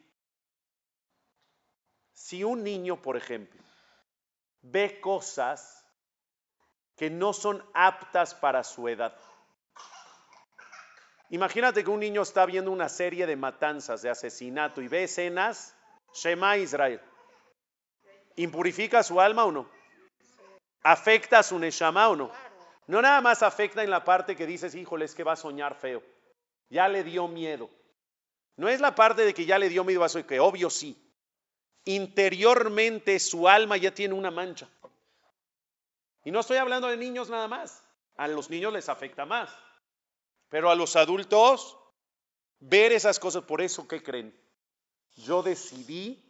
[2.13, 3.63] Si un niño, por ejemplo,
[4.61, 5.84] ve cosas
[6.97, 9.15] que no son aptas para su edad.
[11.31, 15.75] Imagínate que un niño está viendo una serie de matanzas, de asesinato y ve escenas,
[16.13, 17.01] Shema Israel.
[18.37, 19.69] ¿Impurifica su alma o no?
[20.83, 22.31] ¿Afecta a su Neshama o no?
[22.87, 25.75] No nada más afecta en la parte que dices, híjole, es que va a soñar
[25.75, 26.03] feo.
[26.69, 27.71] Ya le dio miedo.
[28.57, 31.01] No es la parte de que ya le dio miedo a eso, que obvio sí.
[31.85, 34.69] Interiormente su alma ya tiene una mancha.
[36.25, 37.85] Y no estoy hablando de niños nada más.
[38.17, 39.55] A los niños les afecta más.
[40.49, 41.79] Pero a los adultos,
[42.61, 44.35] ver esas cosas, por eso, ¿qué creen?
[45.17, 46.25] Yo decidí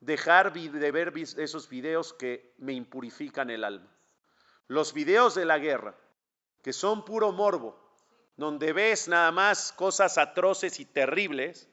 [0.00, 3.90] dejar de ver esos videos que me impurifican el alma.
[4.66, 5.96] Los videos de la guerra,
[6.62, 7.80] que son puro morbo,
[8.36, 11.68] donde ves nada más cosas atroces y terribles,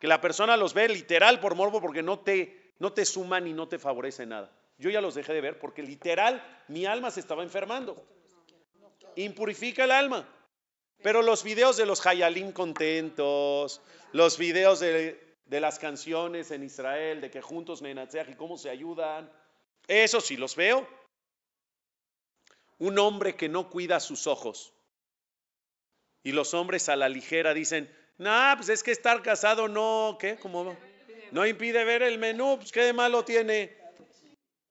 [0.00, 3.52] que la persona los ve literal por morbo porque no te, no te suman y
[3.52, 4.50] no te favorece nada.
[4.78, 7.96] Yo ya los dejé de ver porque literal mi alma se estaba enfermando.
[9.16, 10.28] Impurifica el alma.
[11.02, 13.82] Pero los videos de los Hayalim contentos,
[14.12, 19.30] los videos de, las canciones en Israel, de que juntos Nenatzeach y cómo se ayudan,
[19.86, 20.88] eso sí los veo.
[22.78, 24.72] Un hombre que no cuida sus ojos.
[26.22, 30.36] Y los hombres a la ligera dicen, no, pues es que estar casado no, ¿qué?
[30.36, 30.74] ¿Cómo?
[31.32, 33.83] No impide ver el menú, pues qué de malo tiene.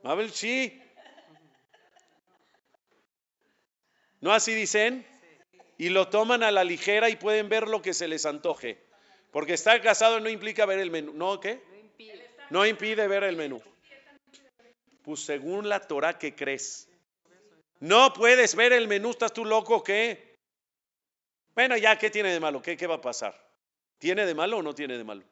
[0.03, 0.81] A ver, sí.
[4.19, 5.05] ¿No así dicen?
[5.77, 8.81] Y lo toman a la ligera y pueden ver lo que se les antoje.
[9.31, 11.13] Porque estar casado no implica ver el menú.
[11.13, 11.61] ¿No qué?
[12.49, 13.61] No impide ver el menú.
[15.01, 16.87] Pues según la Torah que crees.
[17.79, 20.37] No puedes ver el menú, ¿estás tú loco qué?
[21.55, 22.61] Bueno, ya, ¿qué tiene de malo?
[22.61, 23.35] ¿Qué, ¿Qué va a pasar?
[23.97, 25.23] ¿Tiene de malo o no tiene de malo?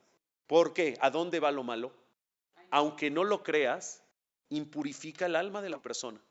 [0.47, 0.97] ¿Por qué?
[0.99, 1.93] ¿A dónde va lo malo?
[2.69, 4.03] Aunque no lo creas,
[4.52, 6.22] impurifica el alma de la persona.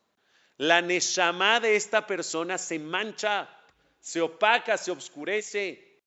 [0.57, 3.49] La neshama de esta persona se mancha,
[3.99, 5.99] se opaca, se oscurece.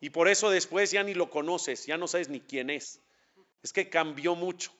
[0.00, 3.00] Y por eso después ya ni lo conoces, ya no sabes ni quién es.
[3.62, 4.72] Es que cambió mucho.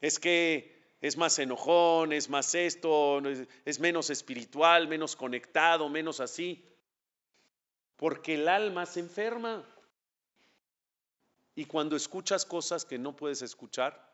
[0.00, 3.22] Es que es más enojón, es más esto,
[3.64, 6.64] es menos espiritual, menos conectado, menos así.
[7.96, 9.64] Porque el alma se enferma.
[11.54, 14.07] Y cuando escuchas cosas que no puedes escuchar,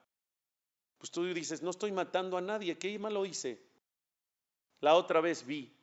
[0.99, 3.61] pues tú dices, no estoy matando a nadie, ¿qué malo hice?
[4.81, 5.75] La otra vez vi,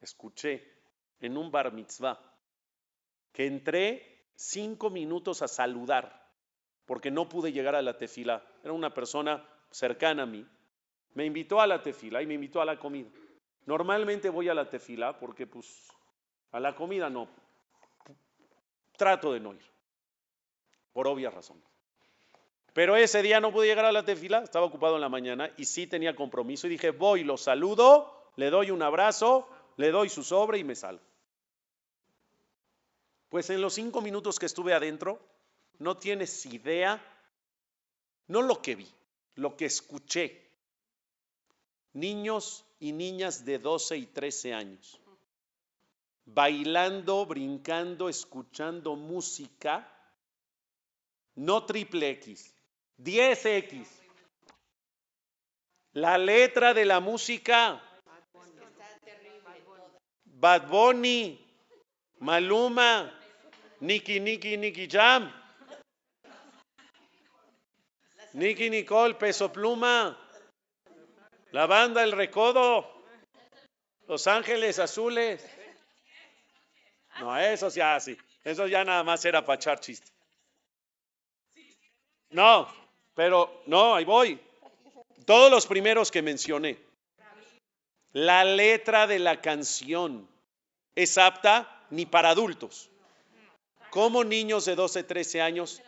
[0.00, 0.74] escuché
[1.20, 2.20] en un bar mitzvah
[3.32, 6.24] que entré cinco minutos a saludar
[6.86, 8.44] porque no pude llegar a la tefila.
[8.62, 10.46] Era una persona cercana a mí.
[11.14, 13.10] Me invitó a la tefila y me invitó a la comida.
[13.66, 15.88] Normalmente voy a la tefila porque pues
[16.52, 17.28] a la comida no.
[18.96, 19.64] Trato de no ir.
[20.92, 21.73] Por obvias razones.
[22.74, 25.64] Pero ese día no pude llegar a la tefila, estaba ocupado en la mañana y
[25.64, 30.24] sí tenía compromiso y dije, voy, lo saludo, le doy un abrazo, le doy su
[30.24, 31.02] sobre y me salgo.
[33.28, 35.20] Pues en los cinco minutos que estuve adentro,
[35.78, 37.00] no tienes idea,
[38.26, 38.88] no lo que vi,
[39.36, 40.42] lo que escuché.
[41.92, 45.00] Niños y niñas de 12 y 13 años,
[46.24, 49.88] bailando, brincando, escuchando música,
[51.36, 52.53] no triple X,
[53.02, 53.86] 10X.
[55.92, 57.80] La letra de la música.
[60.24, 61.40] Bad Bunny,
[62.20, 63.10] Maluma,
[63.80, 65.32] Nicky Nicky Nicky Jam,
[68.34, 70.16] Nicky Nicole, Peso Pluma,
[71.52, 72.84] la banda El Recodo,
[74.06, 75.42] Los Ángeles Azules.
[77.20, 80.10] No, eso ya sí, eso ya nada más era para echar chiste.
[82.30, 82.68] No,
[83.14, 84.40] pero no, ahí voy.
[85.24, 86.78] Todos los primeros que mencioné.
[88.12, 90.28] La letra de la canción
[90.94, 92.90] es apta ni para adultos.
[93.90, 95.82] Como niños de 12, 13 años,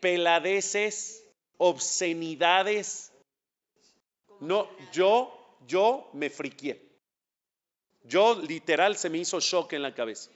[0.00, 1.24] peladeces,
[1.58, 3.12] obscenidades.
[4.40, 6.88] No, yo, yo me friqué.
[8.02, 10.30] Yo literal se me hizo shock en la cabeza.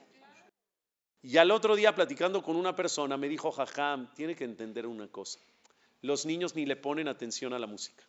[1.23, 5.07] Y al otro día platicando con una persona me dijo, jajam, tiene que entender una
[5.07, 5.39] cosa
[6.01, 8.03] los niños ni le ponen atención a la música,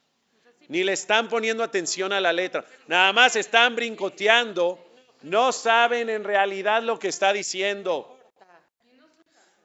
[0.68, 4.79] ni le están poniendo atención a la letra, nada más están brincoteando,
[5.22, 8.12] no saben en realidad lo que está diciendo.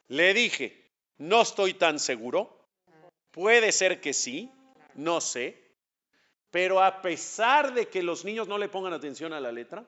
[0.07, 2.65] Le dije, no estoy tan seguro,
[3.31, 4.51] puede ser que sí,
[4.95, 5.61] no sé,
[6.51, 9.85] pero a pesar de que los niños no le pongan atención a la letra,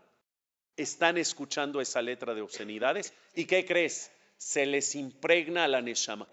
[0.77, 3.13] están escuchando esa letra de obscenidades.
[3.35, 4.11] Y ¿qué crees?
[4.37, 6.27] Se les impregna a la Neshama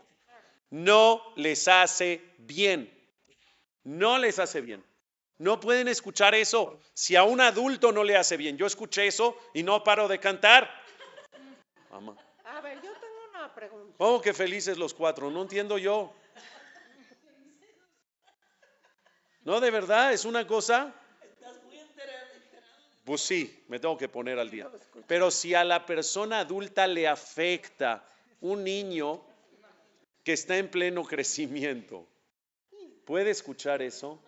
[0.71, 2.91] no les hace bien.
[3.85, 4.85] No les hace bien.
[5.39, 8.57] No pueden escuchar eso si a un adulto no le hace bien.
[8.57, 10.71] Yo escuché eso y no paro de cantar.
[12.45, 13.95] A ver, yo tengo una pregunta.
[13.99, 15.31] Oh, qué felices los cuatro.
[15.31, 16.13] No entiendo yo.
[19.43, 20.95] No, de verdad, es una cosa.
[23.05, 24.71] Pues sí, me tengo que poner al día.
[25.07, 28.05] Pero si a la persona adulta le afecta
[28.41, 29.25] un niño,
[30.33, 32.07] está en pleno crecimiento.
[33.05, 34.23] ¿Puede escuchar eso?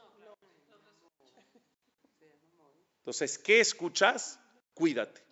[2.98, 4.38] Entonces, ¿qué escuchas?
[4.74, 5.22] Cuídate.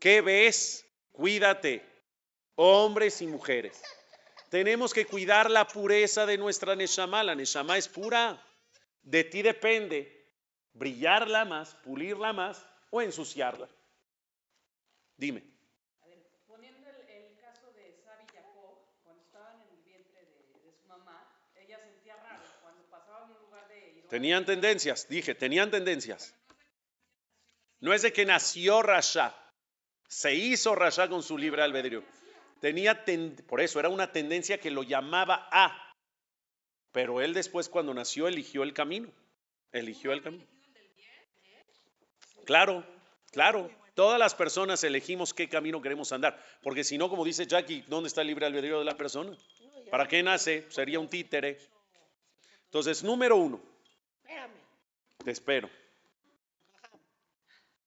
[0.00, 0.84] ¿Qué ves?
[1.12, 1.84] Cuídate.
[2.56, 3.80] Hombres y mujeres.
[4.50, 7.22] Tenemos que cuidar la pureza de nuestra Neshama.
[7.22, 8.44] La Neshama es pura.
[9.02, 10.22] De ti depende
[10.74, 13.68] brillarla más, pulirla más o ensuciarla.
[15.16, 15.42] Dime.
[16.02, 20.20] A ver, poniendo el, el caso de Sabi y Jacob, cuando estaban en el vientre
[20.20, 24.01] de, de su mamá, ella sentía raro cuando pasaban en un lugar de ironía.
[24.12, 26.34] Tenían tendencias, dije, tenían tendencias.
[27.80, 29.34] No es de que nació Rasha,
[30.06, 32.04] se hizo Rasha con su libre albedrío.
[32.60, 35.94] Tenía, ten- por eso era una tendencia que lo llamaba a.
[36.92, 39.10] Pero él después cuando nació eligió el camino.
[39.72, 40.44] Eligió el camino.
[42.44, 42.84] Claro,
[43.30, 43.70] claro.
[43.94, 46.38] Todas las personas elegimos qué camino queremos andar.
[46.62, 49.34] Porque si no, como dice Jackie, ¿dónde está el libre albedrío de la persona?
[49.90, 50.66] ¿Para qué nace?
[50.68, 51.58] Sería un títere.
[52.66, 53.71] Entonces, número uno,
[54.32, 54.60] Espérame.
[55.24, 55.70] te espero.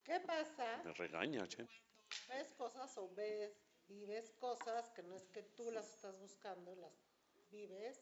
[0.03, 0.81] ¿Qué pasa?
[0.83, 1.67] Me regaña, che.
[2.29, 3.51] Ves cosas o ves,
[3.87, 6.93] vives cosas que no es que tú las estás buscando, las
[7.49, 7.99] vives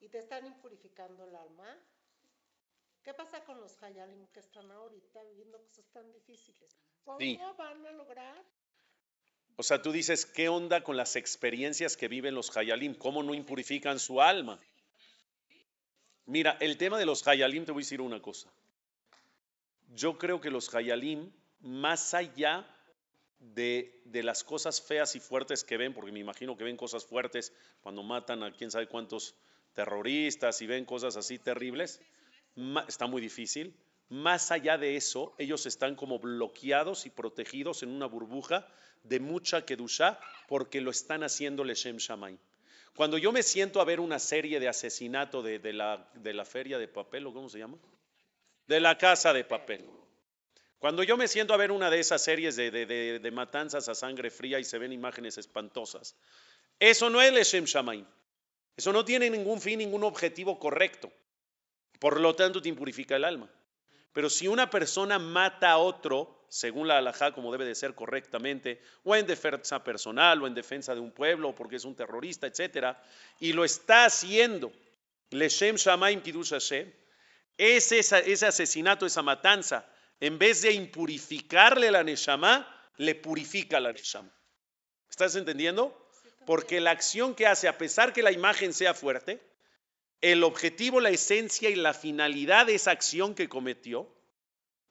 [0.00, 1.78] y te están impurificando el alma.
[3.02, 6.76] ¿Qué pasa con los Hayalim que están ahorita viviendo cosas tan difíciles?
[7.04, 7.38] ¿Cómo Sí.
[7.56, 8.44] van a lograr?
[9.56, 12.94] O sea, tú dices, ¿qué onda con las experiencias que viven los Hayalim?
[12.94, 14.60] ¿Cómo no impurifican su alma?
[16.26, 18.48] Mira, el tema de los Hayalim, te voy a decir una cosa.
[19.94, 22.66] Yo creo que los Hayalim, más allá
[23.38, 27.04] de, de las cosas feas y fuertes que ven, porque me imagino que ven cosas
[27.04, 29.34] fuertes cuando matan a quién sabe cuántos
[29.74, 32.00] terroristas y ven cosas así terribles,
[32.86, 33.74] está muy difícil.
[34.08, 38.68] Más allá de eso, ellos están como bloqueados y protegidos en una burbuja
[39.02, 42.38] de mucha kedusha porque lo están haciendo Leshem Shamayim.
[42.94, 46.78] Cuando yo me siento a ver una serie de asesinato de, la, de la feria
[46.78, 47.78] de papel, ¿o cómo se llama?
[48.66, 49.84] De la casa de papel.
[50.78, 53.94] Cuando yo me siento a ver una de esas series de, de- de- matanzas a
[53.94, 56.16] sangre fría y se ven imágenes espantosas,
[56.78, 58.06] eso no es Leshem Shamayim.
[58.76, 61.12] Eso no tiene ningún fin, ningún objetivo correcto.
[61.98, 63.48] Por lo tanto, te impurifica el alma.
[64.12, 68.82] Pero si una persona mata a otro, según la halajá, como debe de ser correctamente,
[69.04, 72.46] o en defensa personal, o en defensa de un pueblo, o porque es un terrorista,
[72.46, 73.02] etcétera,
[73.40, 74.70] y lo está haciendo,
[75.30, 76.92] Leshem Shamaim Kiddush Hashem,
[77.56, 79.86] ese, ese asesinato, esa matanza,
[80.20, 84.30] en vez de impurificarle la Neshama, le purifica la Neshama.
[85.08, 86.08] ¿Estás entendiendo?
[86.46, 89.40] Porque la acción que hace, a pesar que la imagen sea fuerte,
[90.22, 94.08] el objetivo, la esencia y la finalidad de esa acción que cometió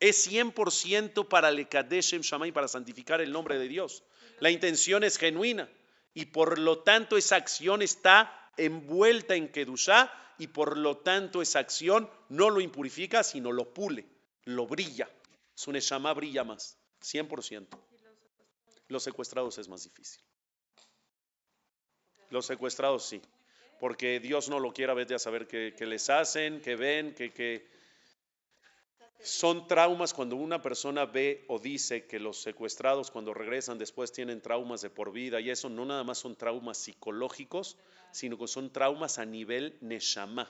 [0.01, 4.03] es 100% para le Kadeshem Shammai, para santificar el nombre de Dios.
[4.39, 5.69] La intención es genuina
[6.13, 11.59] y por lo tanto esa acción está envuelta en Kedushá y por lo tanto esa
[11.59, 14.05] acción no lo impurifica, sino lo pule,
[14.43, 15.09] lo brilla.
[15.53, 17.67] Su Neshama brilla más, 100%.
[18.89, 20.21] Los secuestrados es más difícil.
[22.29, 23.21] Los secuestrados sí
[23.81, 27.67] porque Dios no lo quiera, vete a saber qué, les hacen, qué ven, que
[29.23, 34.39] son traumas cuando una persona ve o dice que los secuestrados cuando regresan después tienen
[34.39, 37.75] traumas de por vida y eso no nada más son traumas psicológicos,
[38.11, 40.47] sino que son traumas a nivel neshama.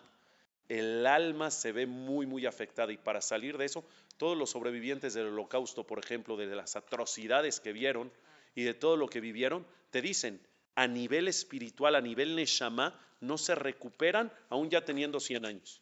[0.67, 3.86] El alma se ve muy, muy afectada y para salir de eso,
[4.17, 8.11] todos los sobrevivientes del holocausto, por ejemplo, de las atrocidades que vieron
[8.55, 10.41] y de todo lo que vivieron, te dicen,
[10.76, 15.82] a nivel espiritual, a nivel neshama, no se recuperan aún ya teniendo 100 años.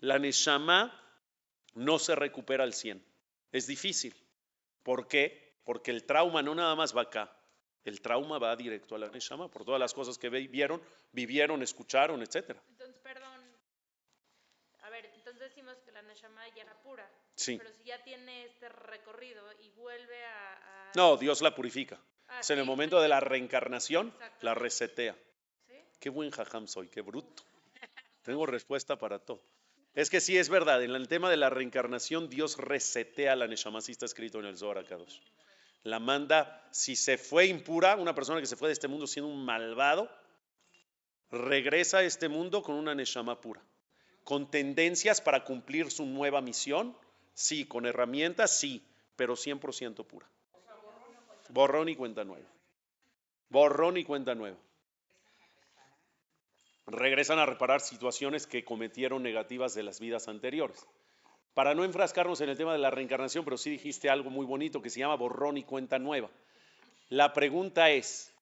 [0.00, 0.98] La neshama
[1.74, 3.04] no se recupera al 100.
[3.52, 4.14] Es difícil.
[4.82, 5.54] ¿Por qué?
[5.64, 7.30] Porque el trauma no nada más va acá.
[7.84, 10.82] El trauma va directo a la neshama por todas las cosas que vieron,
[11.12, 12.56] vivieron, escucharon, etc.
[12.70, 13.40] Entonces, perdón.
[14.82, 17.08] A ver, entonces decimos que la Neshama ya era pura.
[17.36, 17.56] Sí.
[17.58, 20.52] Pero si ya tiene este recorrido y vuelve a.
[20.54, 21.98] a- No, Dios la purifica.
[22.32, 25.16] Ah, Es en el momento de la reencarnación, la resetea.
[26.00, 27.42] Qué buen jajam soy, qué bruto.
[28.22, 29.42] Tengo respuesta para todo.
[29.94, 33.80] Es que sí es verdad, en el tema de la reencarnación, Dios resetea la Neshama,
[33.80, 35.18] así está escrito en el Zohar Kadosh.
[35.82, 39.30] La manda, si se fue impura, una persona que se fue de este mundo siendo
[39.30, 40.10] un malvado,
[41.30, 43.60] regresa a este mundo con una Neshama pura.
[44.24, 46.96] Con tendencias para cumplir su nueva misión,
[47.34, 48.82] sí, con herramientas, sí,
[49.16, 50.26] pero 100% pura.
[51.52, 52.48] Borrón y cuenta nueva.
[53.48, 54.56] Borrón y cuenta nueva
[56.86, 60.86] regresan a reparar situaciones que cometieron negativas de las vidas anteriores.
[61.54, 64.80] Para no enfrascarnos en el tema de la reencarnación, pero sí dijiste algo muy bonito
[64.82, 66.30] que se llama borrón y cuenta nueva.
[67.08, 68.32] La pregunta es,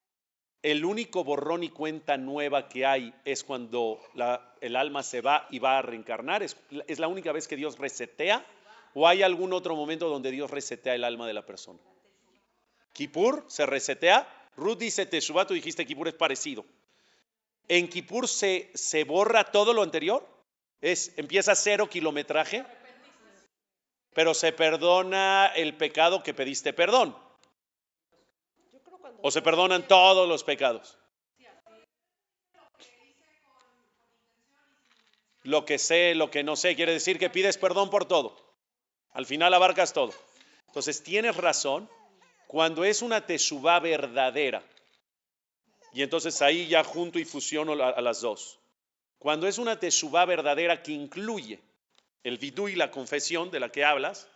[0.63, 4.01] ¿el único borrón y cuenta nueva que hay es cuando
[4.61, 6.43] el alma se va y va a reencarnar?
[6.43, 6.57] ¿Es,
[6.87, 8.45] ¿Es la única vez que Dios resetea?
[8.95, 11.81] ¿O hay algún otro momento donde Dios resetea el alma de la persona?
[13.01, 14.29] ¿Kippur se resetea?
[14.57, 16.67] Ruth dice Teshuvah, tú dijiste Kippur es parecido
[17.71, 20.27] en Kippur se, se borra todo lo anterior.
[20.81, 22.67] Es, empieza cero kilometraje,
[24.13, 27.17] pero se perdona el pecado que pediste perdón.
[29.23, 30.99] O se perdonan todos los pecados.
[35.45, 38.37] Lo que sé, lo que no sé, quiere decir que pides perdón por todo.
[39.13, 40.13] Al final abarcas todo.
[40.67, 41.89] Entonces tienes razón
[42.51, 44.65] cuando es una teshuva verdadera.
[45.93, 48.59] Y entonces ahí ya junto y fusiono a, las dos.
[49.21, 51.61] Cuando es una teshuva verdadera que incluye
[52.25, 54.27] el vidú y la confesión de la que hablas,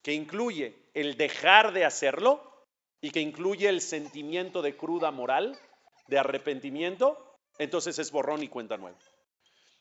[0.00, 2.40] que incluye el dejar de hacerlo
[3.00, 5.58] y que incluye el sentimiento de cruda moral,
[6.06, 8.98] de arrepentimiento, entonces es borrón y cuenta nueva.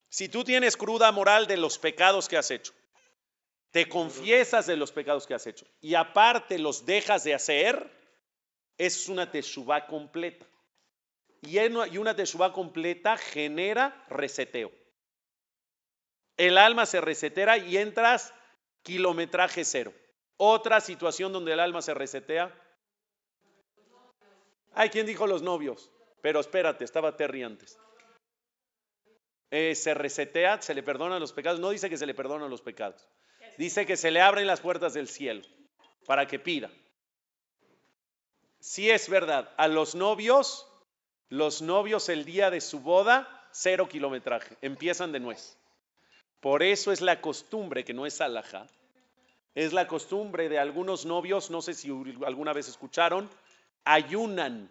[0.10, 2.74] Si tú tienes cruda moral de los pecados que has hecho,
[3.72, 7.92] te confiesas de los pecados que has hecho y aparte los dejas de hacer,
[8.78, 10.46] es una teshuva completa.
[11.42, 11.58] Y
[11.98, 14.72] una teshuva completa genera reseteo.
[16.36, 18.34] El alma se resetera y entras
[18.84, 19.94] kilometraje cero.
[20.38, 22.54] Otra situación donde el alma se resetea.
[24.74, 25.92] Hay quien dijo los novios,
[26.22, 27.78] pero espérate, estaba Terry antes.
[29.52, 31.60] Eh, se resetea, se le perdonan los pecados.
[31.60, 33.08] No dice que se le perdonan los pecados.
[33.60, 35.42] Dice que se le abren las puertas del cielo
[36.06, 36.72] para que pida.
[38.62, 40.66] Si es verdad, a los novios,
[41.28, 45.58] los novios el día de su boda, cero kilometraje, empiezan de nuez.
[46.40, 48.66] Por eso es la costumbre, que no es alhaja,
[49.56, 51.90] es la costumbre de algunos novios, no sé si
[52.26, 53.30] alguna vez escucharon,
[53.84, 54.70] ayunan.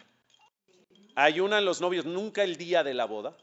[1.14, 3.36] Ayunan los novios nunca el día de la boda.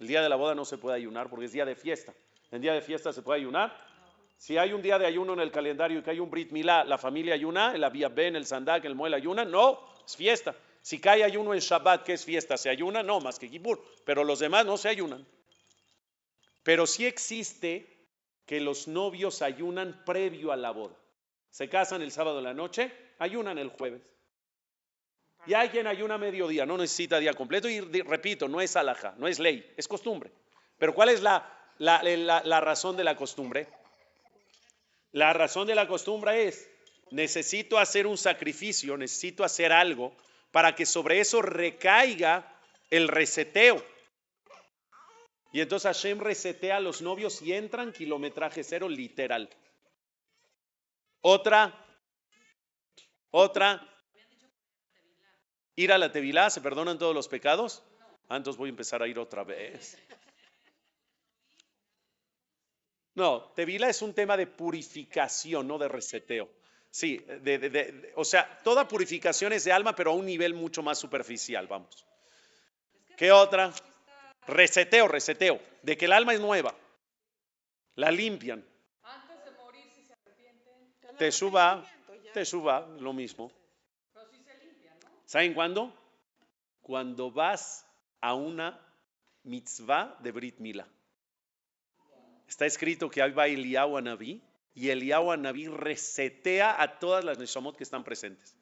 [0.00, 2.12] El día de la boda no se puede ayunar porque es día de fiesta.
[2.50, 3.86] En día de fiesta se puede ayunar.
[4.38, 6.84] Si hay un día de ayuno en el calendario y que hay un Brit Milá,
[6.84, 10.54] la familia ayuna, el Abia Ben, el Sandak, el Moel ayuna, no, es fiesta.
[10.80, 13.82] Si cae ayuno en Shabbat, que es fiesta, se ayuna, no, más que Kippur.
[14.04, 15.26] Pero los demás no se ayunan.
[16.62, 18.06] Pero sí existe
[18.46, 20.94] que los novios ayunan previo a la boda.
[21.50, 24.02] Se casan el sábado en la noche, ayunan el jueves.
[25.46, 27.68] Y hay quien ayuna mediodía, no necesita día completo.
[27.68, 30.30] Y repito, no es alhaja, no es ley, es costumbre.
[30.78, 33.66] Pero ¿cuál es la, la, la razón de la costumbre?
[35.12, 36.68] La razón de la costumbre es,
[37.10, 40.14] necesito hacer un sacrificio, necesito hacer algo
[40.50, 42.54] para que sobre eso recaiga
[42.90, 43.84] el reseteo.
[45.52, 49.48] Y entonces Hashem resetea a los novios y entran kilometraje cero literal.
[51.20, 51.74] Otra,
[53.30, 53.86] otra,
[55.74, 57.82] ir a la Tevilá, ¿se perdonan todos los pecados?
[58.28, 59.98] Ah, entonces voy a empezar a ir otra vez.
[63.18, 66.48] No, Tevilá es un tema de purificación, no de reseteo.
[66.88, 67.20] Sí,
[68.14, 72.06] o sea, toda purificación es de alma, pero a un nivel mucho más superficial, vamos.
[73.16, 73.72] ¿Qué otra?
[74.46, 76.72] Reseteo, reseteo, de que el alma es nueva.
[77.96, 78.64] La limpian.
[79.02, 81.16] Antes de morir, si se arrepienten.
[81.18, 81.84] Te suba,
[82.32, 83.50] te suba, lo mismo.
[84.14, 85.10] Pero sí se limpian, ¿no?
[85.26, 85.92] ¿Saben cuándo?
[86.82, 87.84] Cuando vas
[88.20, 88.80] a una
[89.42, 90.86] mitzvah de Brit Mila.
[92.48, 94.42] Está escrito que ahí va Eliyahu Naví
[94.74, 98.56] y Eliyahu Naví resetea a todas las Neshamot que están presentes.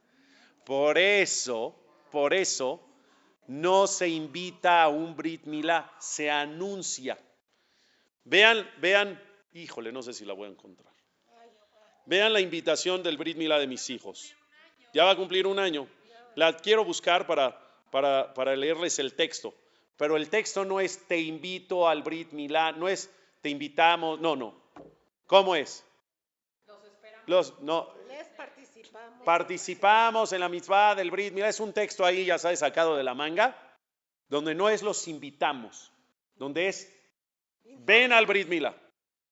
[0.64, 1.78] Por eso,
[2.10, 2.84] por eso,
[3.46, 7.16] no se invita a un Brit Milá, se anuncia.
[8.24, 9.22] Vean, vean,
[9.54, 10.92] híjole, no sé si la voy a encontrar.
[12.06, 14.34] Vean la invitación del Brit Milá de mis hijos.
[14.92, 15.88] Ya va a cumplir un año.
[16.34, 17.56] La quiero buscar para,
[17.92, 19.54] para, para leerles el texto.
[19.96, 23.10] Pero el texto no es te invito al Brit Milá, no es
[23.46, 24.60] te invitamos, no, no.
[25.28, 25.84] ¿Cómo es?
[26.66, 27.28] Los esperamos.
[27.28, 29.24] Los, no, Les participamos.
[29.24, 31.48] participamos en la mitzvah del Brit Milá.
[31.48, 33.56] Es un texto ahí, ya sabes, sacado de la manga,
[34.28, 35.92] donde no es los invitamos,
[36.34, 36.92] donde es
[37.84, 38.74] ven al Brit Milá.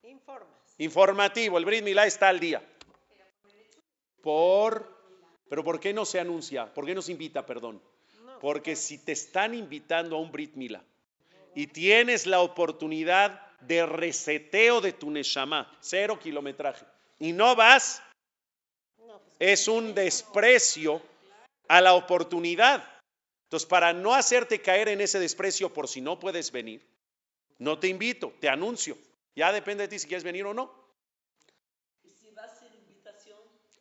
[0.05, 0.49] Informas.
[0.79, 2.63] Informativo, el Brit Milá está al día.
[4.23, 4.97] Por,
[5.49, 6.73] pero ¿por qué no se anuncia?
[6.73, 7.83] ¿Por qué no se invita, perdón?
[8.25, 10.85] No, Porque si te están invitando a un Brit Milá
[11.57, 16.85] y tienes la oportunidad de reseteo de tu Neshama, cero kilometraje,
[17.19, 18.03] y no vas,
[19.39, 21.03] es un desprecio
[21.69, 22.85] a la oportunidad.
[23.45, 26.83] Entonces, para no hacerte caer en ese desprecio por si no puedes venir,
[27.59, 28.99] no te invito, te anuncio.
[29.37, 30.73] Ya depende de ti si quieres venir o no.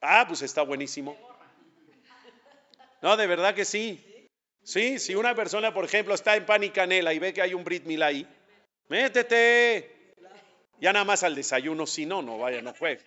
[0.02, 1.18] Ah, pues está buenísimo.
[3.02, 4.30] No, de verdad que sí.
[4.64, 7.54] Sí, si una persona, por ejemplo, está en pan y canela y ve que hay
[7.54, 8.28] un Brit Milá ahí,
[8.90, 10.16] métete.
[10.80, 13.04] Ya nada más al desayuno, si no, no vaya, no juegue.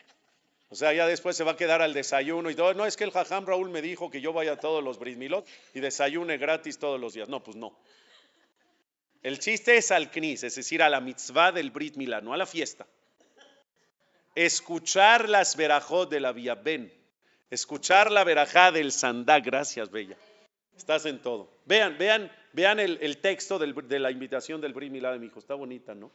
[0.68, 2.74] O sea, ya después se va a quedar al desayuno y todo.
[2.74, 5.16] No, es que el Jajam Raúl me dijo que yo vaya a todos los Brit
[5.16, 7.28] Milot y desayune gratis todos los días.
[7.28, 7.78] No, pues no.
[9.22, 12.36] El chiste es al Knis, es decir, a la mitzvah del Brit Milá, no a
[12.36, 12.86] la fiesta.
[14.34, 16.92] Escuchar las verajot de la Vía Ben.
[17.50, 20.16] Escuchar la verajá del Sandá, gracias, Bella.
[20.76, 21.50] Estás en todo.
[21.64, 25.38] Vean, vean, vean el, texto de la invitación del Brit Milá de mi hijo.
[25.38, 26.10] Está bonita, ¿no?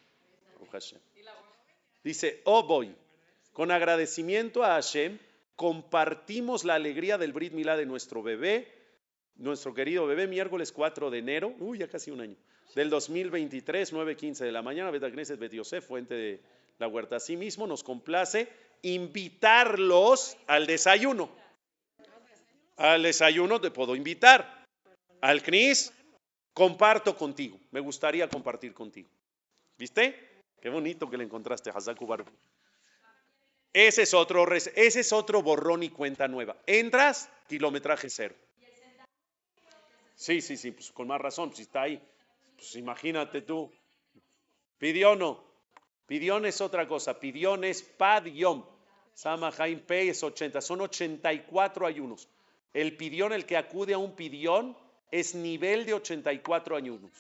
[2.04, 2.96] Dice, oh voy,
[3.54, 5.20] con agradecimiento a Hashem,
[5.56, 8.68] compartimos la alegría del Brit Milá de nuestro bebé,
[9.36, 12.36] nuestro querido bebé, miércoles 4 de enero, uy, ya casi un año,
[12.74, 16.42] del 2023, 9.15 de la mañana, Betagneset Bet Yosef, fuente de
[16.80, 17.18] la huerta.
[17.18, 18.48] Asimismo, nos complace
[18.82, 21.30] invitarlos al desayuno.
[22.78, 24.66] Al desayuno te puedo invitar.
[25.22, 25.94] Al CNIS,
[26.54, 27.60] comparto contigo.
[27.72, 29.10] Me gustaría compartir contigo.
[29.78, 30.44] ¿Viste?
[30.62, 32.28] Qué bonito que le encontraste, Baruch.
[33.74, 36.58] Ese es otro, ese es otro borrón y cuenta nueva.
[36.66, 38.36] Entras, kilometraje cero.
[40.16, 42.02] Sí, sí, sí, pues con más razón, si está ahí.
[42.56, 43.72] Pues imagínate tú.
[44.78, 45.44] Pidiono.
[46.06, 47.20] Pidión es otra cosa.
[47.20, 48.66] Pidión es padión.
[49.14, 50.62] Sama Jaim Pei es 80.
[50.62, 52.28] Son 84 ayunos.
[52.74, 54.78] El pidión, el que acude a un pidión,
[55.12, 57.12] es nivel de 84 ayunos.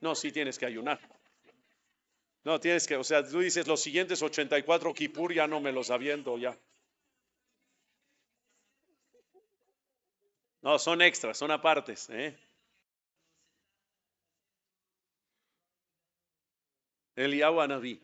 [0.00, 1.00] No, sí tienes que ayunar.
[2.44, 5.90] No, tienes que, o sea, tú dices los siguientes 84 Kipur ya no me los
[5.90, 6.56] aviento ya.
[10.62, 12.08] No, son extras, son apartes.
[12.10, 12.38] ¿eh?
[17.16, 18.00] El Anabí.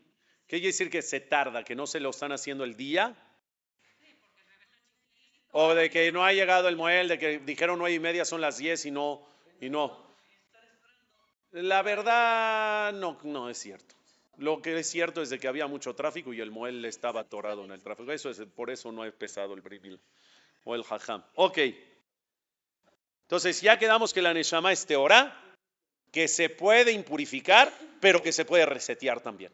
[0.47, 3.15] ¿Qué quiere decir que se tarda, que no se lo están haciendo el día?
[5.51, 8.41] O de que no ha llegado el Moel, de que dijeron nueve y media son
[8.41, 9.25] las 10 y no,
[9.61, 10.05] y no.
[11.51, 13.95] La verdad, no, no es cierto.
[14.37, 17.65] Lo que es cierto es de que había mucho tráfico y el Moel estaba atorado
[17.65, 18.11] en el tráfico.
[18.11, 19.99] Eso es, por eso no ha pesado el Brivil
[20.63, 21.23] o el Jajam.
[21.35, 21.59] Ok.
[23.23, 25.43] Entonces ya quedamos que la Neshama es Teorá,
[26.11, 29.51] que se puede impurificar, pero que se puede resetear también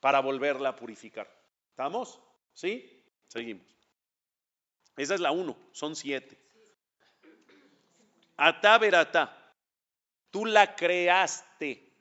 [0.00, 1.30] para volverla a purificar.
[1.70, 2.20] ¿Estamos?
[2.54, 3.04] ¿Sí?
[3.28, 3.75] Seguimos.
[4.96, 6.38] Esa es la uno, son siete.
[8.36, 9.54] Atá.
[10.30, 11.92] Tú la creaste.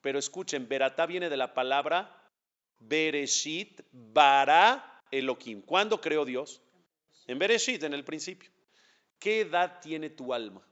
[0.00, 2.18] Pero escuchen, veratá viene de la palabra
[2.78, 5.62] Bereshit bara Elohim.
[5.62, 6.60] ¿Cuándo creó Dios?
[7.26, 8.50] En Bereshit, en el principio.
[9.18, 10.66] ¿Qué edad tiene tu alma?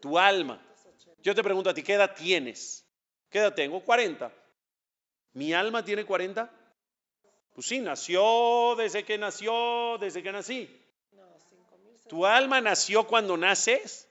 [0.00, 0.60] Tu alma.
[1.22, 2.84] Yo te pregunto a ti, ¿qué edad tienes?
[3.30, 3.80] ¿Qué edad tengo?
[3.84, 4.32] 40.
[5.34, 6.50] ¿Mi alma tiene 40?
[7.54, 10.68] Pues sí, nació desde que nació, desde que nací.
[11.12, 12.08] No, 5.000.
[12.08, 14.08] ¿Tu alma nació cuando naces?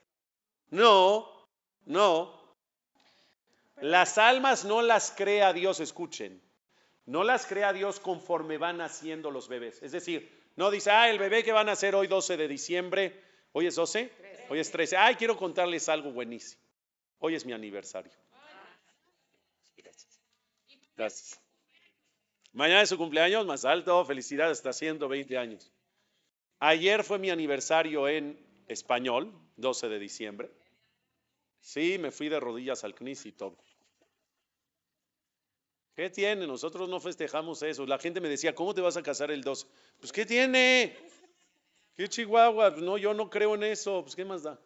[0.70, 1.30] No,
[1.86, 2.40] no.
[3.78, 6.42] Las almas no las crea Dios, escuchen.
[7.06, 9.82] No las crea Dios conforme van naciendo los bebés.
[9.82, 13.24] Es decir, no dice, ah, el bebé que van a nacer hoy 12 de diciembre,
[13.54, 14.12] hoy es 12,
[14.50, 14.98] hoy es 13.
[14.98, 16.62] Ay, quiero contarles algo buenísimo.
[17.20, 18.12] Hoy es mi aniversario.
[20.96, 21.42] Gracias.
[22.54, 25.72] Mañana es su cumpleaños, más alto, felicidades, está haciendo 20 años.
[26.60, 28.38] Ayer fue mi aniversario en
[28.68, 30.52] español, 12 de diciembre.
[31.60, 33.58] Sí, me fui de rodillas al CNIS y todo.
[35.96, 36.48] ¿Qué tiene?
[36.48, 37.86] Nosotros no festejamos eso.
[37.86, 39.68] La gente me decía, ¿cómo te vas a casar el 12?
[40.00, 40.98] Pues, ¿qué tiene?
[41.96, 42.72] ¿Qué chihuahua?
[42.72, 44.02] Pues, no, yo no creo en eso.
[44.02, 44.60] Pues, ¿qué más da?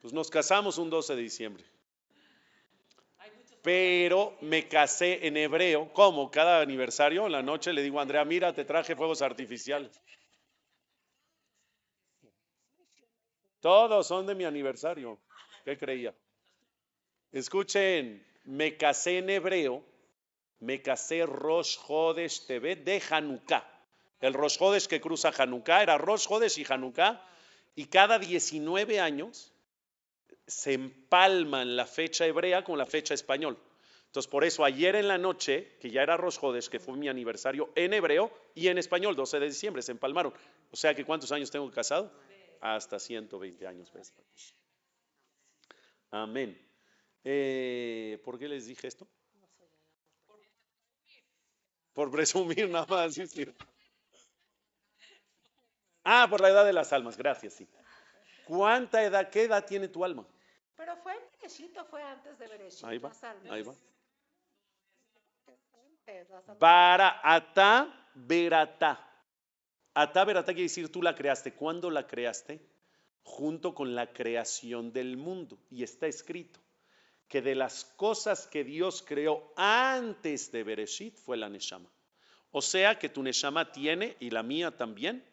[0.00, 1.64] Pues nos casamos un 12 de diciembre.
[3.64, 5.90] Pero me casé en hebreo.
[5.94, 6.30] ¿Cómo?
[6.30, 10.02] Cada aniversario, en la noche le digo a Andrea, mira, te traje fuegos artificiales.
[13.60, 15.18] Todos son de mi aniversario.
[15.64, 16.14] ¿Qué creía?
[17.32, 19.82] Escuchen, me casé en hebreo,
[20.60, 23.66] me casé Rosh Hodesh TV de Hanukkah.
[24.20, 26.26] El Rosh Hodesh que cruza Hanukkah era Rosh
[26.58, 27.26] y Hanukkah.
[27.74, 29.53] Y cada 19 años
[30.46, 33.58] se empalman la fecha hebrea con la fecha español.
[34.06, 37.08] Entonces, por eso ayer en la noche, que ya era Rosh Hodesh, que fue mi
[37.08, 40.32] aniversario en hebreo y en español, 12 de diciembre, se empalmaron.
[40.70, 42.12] O sea que ¿cuántos años tengo casado?
[42.60, 43.92] Hasta 120 años.
[46.10, 46.56] Amén.
[47.24, 49.08] Eh, ¿Por qué les dije esto?
[51.92, 53.18] Por presumir nada más.
[56.04, 57.66] Ah, por la edad de las almas, gracias, sí.
[58.46, 60.26] ¿Cuánta edad, qué edad tiene tu alma?
[60.76, 61.24] Pero fue en
[61.90, 62.84] fue antes de Bereshit.
[62.84, 63.12] Ahí va,
[63.50, 63.74] ahí va.
[66.58, 69.00] Para ata verata.
[69.94, 71.52] Ata verata quiere decir tú la creaste.
[71.52, 72.60] ¿Cuándo la creaste?
[73.22, 75.58] Junto con la creación del mundo.
[75.70, 76.60] Y está escrito
[77.28, 81.90] que de las cosas que Dios creó antes de Bereshit fue la Neshama.
[82.50, 85.24] O sea que tu Neshama tiene, y la mía también,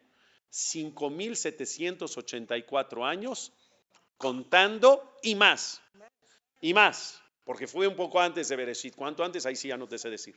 [0.52, 3.52] 5.784 años,
[4.18, 5.80] contando y más.
[6.60, 8.94] Y más, porque fue un poco antes de Bereshit.
[8.94, 9.46] ¿Cuánto antes?
[9.46, 10.36] Ahí sí ya no te sé decir.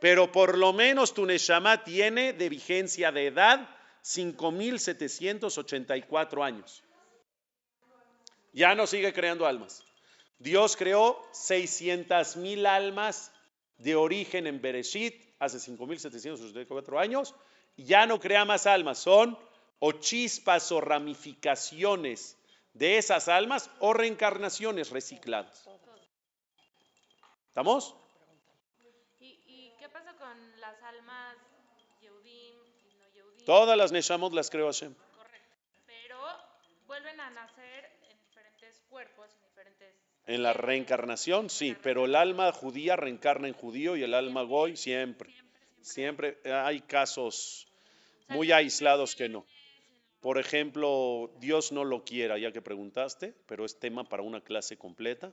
[0.00, 3.68] Pero por lo menos tu Neshama tiene de vigencia de edad
[4.04, 6.82] 5.784 años.
[8.52, 9.84] Ya no sigue creando almas.
[10.38, 13.32] Dios creó 600.000 almas
[13.78, 17.34] de origen en Bereshit hace 5.784 años.
[17.78, 19.38] Y Ya no crea más almas, son
[19.78, 22.36] o chispas o ramificaciones
[22.74, 25.64] de esas almas o reencarnaciones recicladas.
[27.46, 27.94] ¿Estamos?
[29.20, 31.36] ¿Y, y qué pasa con las almas
[32.00, 32.56] Yehudim
[32.90, 33.46] y no Yehudim?
[33.46, 34.94] Todas las Neshamot las creó Hashem.
[35.16, 35.56] Correcto.
[35.86, 36.18] Pero
[36.88, 39.94] vuelven a nacer en diferentes cuerpos, en diferentes...
[40.26, 44.76] En la reencarnación, sí, pero el alma judía reencarna en judío y el alma goy
[44.76, 45.32] siempre.
[45.80, 47.67] Siempre hay casos
[48.28, 49.46] muy aislados que no.
[50.20, 54.76] Por ejemplo, Dios no lo quiera, ya que preguntaste, pero es tema para una clase
[54.76, 55.32] completa.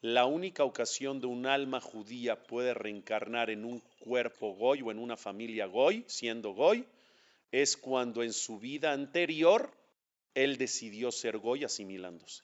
[0.00, 4.98] La única ocasión de un alma judía puede reencarnar en un cuerpo goy o en
[4.98, 6.86] una familia goy, siendo goy,
[7.50, 9.72] es cuando en su vida anterior
[10.34, 12.42] él decidió ser goy asimilándose.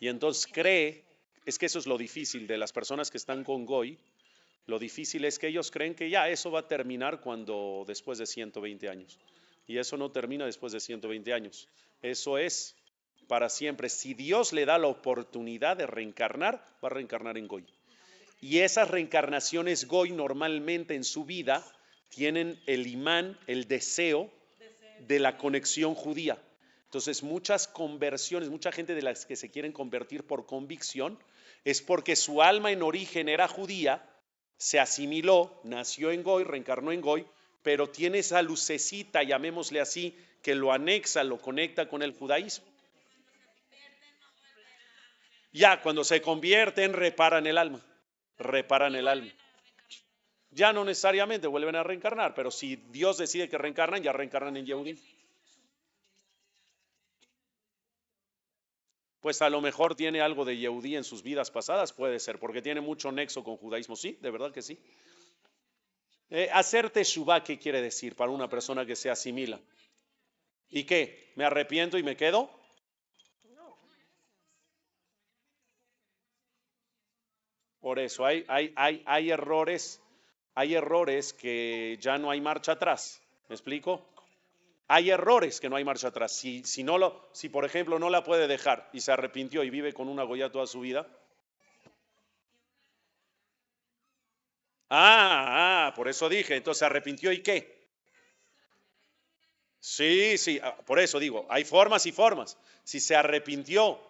[0.00, 1.04] Y entonces cree,
[1.46, 3.98] es que eso es lo difícil de las personas que están con Goy,
[4.66, 8.26] lo difícil es que ellos creen que ya eso va a terminar cuando después de
[8.26, 9.18] 120 años.
[9.66, 11.68] Y eso no termina después de 120 años.
[12.02, 12.74] Eso es
[13.28, 13.88] para siempre.
[13.88, 17.64] Si Dios le da la oportunidad de reencarnar, va a reencarnar en Goy.
[18.40, 21.64] Y esas reencarnaciones Goy normalmente en su vida
[22.10, 24.30] tienen el imán, el deseo
[25.00, 26.38] de la conexión judía.
[26.84, 31.18] Entonces, muchas conversiones, mucha gente de las que se quieren convertir por convicción,
[31.64, 34.08] es porque su alma en origen era judía,
[34.56, 37.26] se asimiló, nació en Goy, reencarnó en Goy,
[37.62, 42.66] pero tiene esa lucecita, llamémosle así, que lo anexa, lo conecta con el judaísmo.
[45.52, 47.80] Ya, cuando se convierten, reparan el alma,
[48.38, 49.32] reparan el alma.
[50.50, 54.66] Ya no necesariamente vuelven a reencarnar, pero si Dios decide que reencarnan, ya reencarnan en
[54.66, 54.98] Yehudim.
[59.24, 62.60] Pues a lo mejor tiene algo de Yehudí en sus vidas pasadas, puede ser, porque
[62.60, 64.78] tiene mucho nexo con judaísmo, sí, de verdad que sí.
[66.28, 69.58] Eh, hacer ¿qué quiere decir para una persona que se asimila?
[70.68, 71.32] ¿Y qué?
[71.36, 72.50] ¿Me arrepiento y me quedo?
[77.80, 80.02] Por eso hay, hay, hay, hay errores,
[80.54, 83.22] hay errores que ya no hay marcha atrás.
[83.48, 84.06] ¿Me explico?
[84.88, 86.32] Hay errores que no hay marcha atrás.
[86.32, 89.70] Si, si, no lo, si por ejemplo no la puede dejar y se arrepintió y
[89.70, 91.06] vive con una Goya toda su vida.
[94.90, 97.74] Ah, ah, por eso dije, entonces se arrepintió y qué.
[99.80, 102.58] Sí, sí, ah, por eso digo, hay formas y formas.
[102.84, 104.00] Si se arrepintió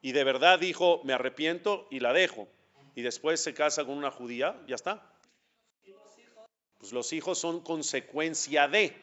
[0.00, 2.46] y de verdad dijo, me arrepiento y la dejo,
[2.94, 5.10] y después se casa con una judía, ya está.
[6.78, 8.94] Pues los hijos son consecuencia de.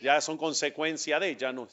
[0.00, 1.68] Ya son consecuencia de, ya no.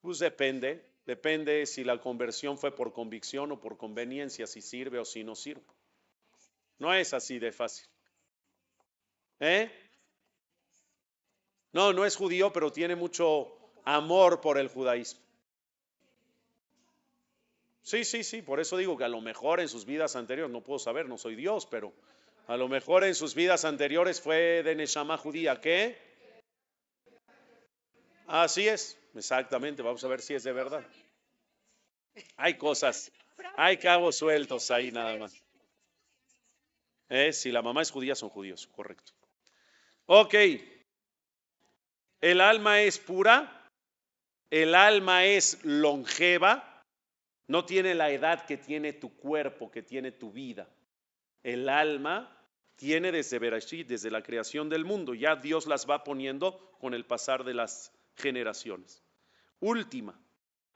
[0.00, 5.04] Pues depende, depende si la conversión fue por convicción o por conveniencia, si sirve o
[5.04, 5.64] si no sirve.
[6.78, 7.86] No es así de fácil.
[9.40, 9.70] ¿Eh?
[11.72, 15.20] No, no es judío, pero tiene mucho amor por el judaísmo.
[17.82, 20.62] Sí, sí, sí, por eso digo que a lo mejor en sus vidas anteriores, no
[20.62, 21.92] puedo saber, no soy Dios, pero
[22.46, 25.60] a lo mejor en sus vidas anteriores fue de Neshama judía.
[25.60, 25.96] ¿Qué?
[28.26, 30.84] Así es, exactamente, vamos a ver si es de verdad.
[32.36, 33.12] Hay cosas,
[33.56, 35.34] hay cabos sueltos ahí nada más.
[37.08, 39.12] Eh, Si la mamá es judía, son judíos, correcto.
[40.06, 40.34] Ok,
[42.20, 43.70] el alma es pura,
[44.50, 46.82] el alma es longeva,
[47.46, 50.66] no tiene la edad que tiene tu cuerpo, que tiene tu vida.
[51.44, 52.34] El alma
[52.74, 55.14] tiene desde Bereshit, desde la creación del mundo.
[55.14, 59.04] Ya Dios las va poniendo con el pasar de las generaciones.
[59.60, 60.18] Última,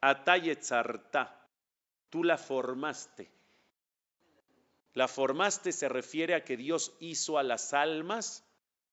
[0.01, 1.49] Atayetzarta,
[2.11, 3.31] tú la formaste.
[4.95, 8.45] La formaste se refiere a que Dios hizo a las almas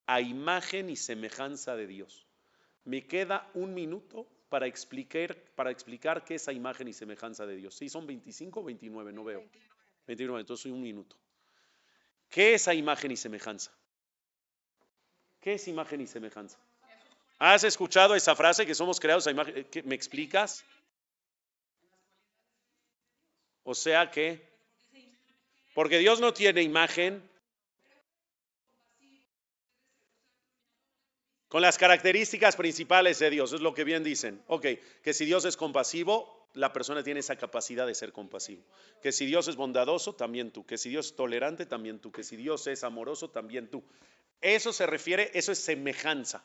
[0.08, 2.26] a imagen y semejanza de Dios.
[2.84, 7.56] Me queda un minuto para explicar, para explicar qué es a imagen y semejanza de
[7.56, 7.76] Dios.
[7.76, 9.44] Sí, son 25 o 29, no veo.
[10.06, 11.18] 29, entonces un minuto.
[12.30, 13.72] ¿Qué es a imagen y semejanza?
[15.42, 16.58] ¿Qué es imagen y semejanza?
[17.38, 19.66] ¿Has escuchado esa frase que somos creados a imagen?
[19.72, 20.64] ¿Qué- ¿Me explicas?
[23.64, 24.48] O sea que,
[25.74, 27.28] porque Dios no tiene imagen
[31.48, 34.44] con las características principales de Dios, es lo que bien dicen.
[34.48, 34.66] Ok,
[35.04, 38.64] que si Dios es compasivo, la persona tiene esa capacidad de ser compasivo.
[39.02, 40.66] Que si Dios es bondadoso, también tú.
[40.66, 42.12] Que si Dios es tolerante, también tú.
[42.12, 43.84] Que si Dios es amoroso, también tú.
[44.42, 46.44] Eso se refiere, eso es semejanza.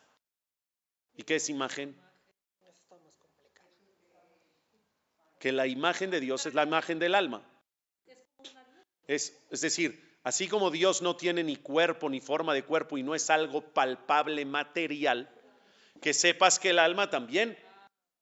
[1.15, 1.99] ¿Y qué es imagen?
[5.39, 7.41] Que la imagen de Dios es la imagen del alma.
[9.07, 13.03] Es, es decir, así como Dios no tiene ni cuerpo ni forma de cuerpo y
[13.03, 15.29] no es algo palpable, material,
[16.01, 17.57] que sepas que el alma también.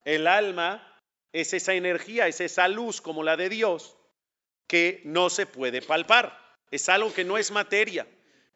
[0.05, 0.88] El alma
[1.33, 3.95] es esa energía, es esa luz como la de Dios
[4.67, 6.37] que no se puede palpar.
[6.71, 8.07] Es algo que no es materia,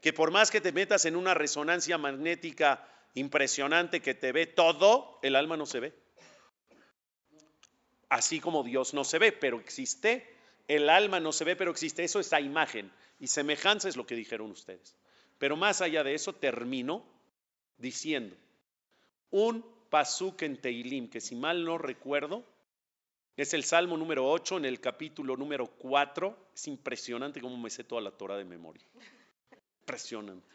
[0.02, 5.20] que por más que te metas en una resonancia magnética impresionante que te ve todo,
[5.22, 5.94] el alma no se ve.
[8.10, 10.32] Así como Dios no se ve, pero existe.
[10.68, 12.04] El alma no se ve, pero existe.
[12.04, 12.92] Eso es la imagen.
[13.20, 14.96] Y semejanza es lo que dijeron ustedes.
[15.40, 17.04] Pero más allá de eso, termino
[17.78, 18.36] diciendo
[19.32, 22.46] un pasuk en Teilim, que si mal no recuerdo,
[23.36, 26.52] es el Salmo número 8 en el capítulo número 4.
[26.54, 28.86] Es impresionante cómo me sé toda la Torah de memoria.
[29.82, 30.48] Impresionante.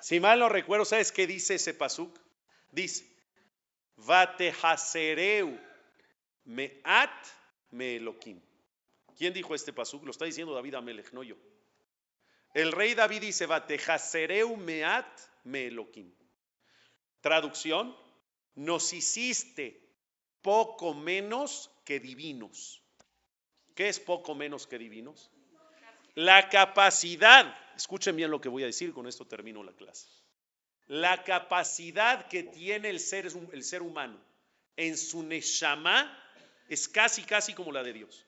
[0.00, 2.16] Si mal no recuerdo, ¿sabes qué dice ese pasuk?
[2.70, 3.06] Dice,
[3.96, 5.58] Vatehasereu
[6.44, 7.26] me'at
[7.70, 8.40] me Elohim.
[9.16, 10.04] ¿Quién dijo este pasuk?
[10.04, 11.36] Lo está diciendo David Amelech, no yo.
[12.54, 15.06] El rey David dice, Vatehasereu me'at
[15.44, 16.12] me Elohim.
[17.20, 17.96] Traducción,
[18.54, 19.82] nos hiciste
[20.42, 22.82] poco menos que divinos.
[23.74, 25.30] ¿Qué es poco menos que divinos?
[26.14, 30.08] La capacidad, escuchen bien lo que voy a decir, con esto termino la clase.
[30.88, 34.18] La capacidad que tiene el ser, el ser humano
[34.76, 36.12] en su neshama
[36.68, 38.26] es casi, casi como la de Dios.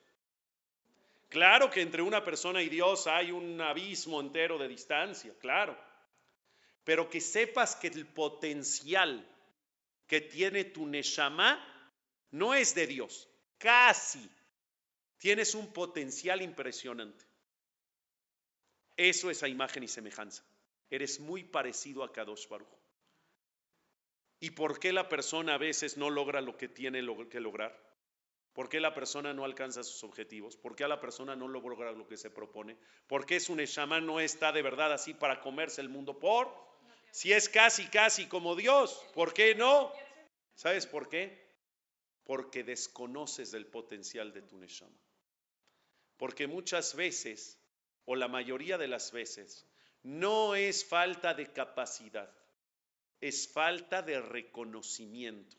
[1.29, 5.77] Claro que entre una persona y Dios hay un abismo entero de distancia, claro.
[6.83, 9.27] Pero que sepas que el potencial
[10.07, 11.63] que tiene tu neshama
[12.31, 13.28] no es de Dios,
[13.59, 14.27] casi.
[15.19, 17.25] Tienes un potencial impresionante.
[18.97, 20.43] Eso es a imagen y semejanza.
[20.89, 22.67] Eres muy parecido a Kadosh Baruch.
[24.39, 27.77] ¿Y por qué la persona a veces no logra lo que tiene que lograr?
[28.53, 30.57] ¿Por qué la persona no alcanza sus objetivos?
[30.57, 32.77] ¿Por qué a la persona no logra lo que se propone?
[33.07, 36.17] ¿Por qué su Neshama no está de verdad así para comerse el mundo?
[36.17, 36.53] ¿Por?
[37.11, 39.91] Si es casi, casi como Dios, ¿por qué no?
[40.55, 41.48] ¿Sabes por qué?
[42.29, 45.01] Porque desconoces del potencial de tu Neshama.
[46.15, 47.57] Porque muchas veces,
[48.05, 49.65] o la mayoría de las veces,
[50.03, 52.31] no es falta de capacidad,
[53.19, 55.57] es falta de reconocimiento.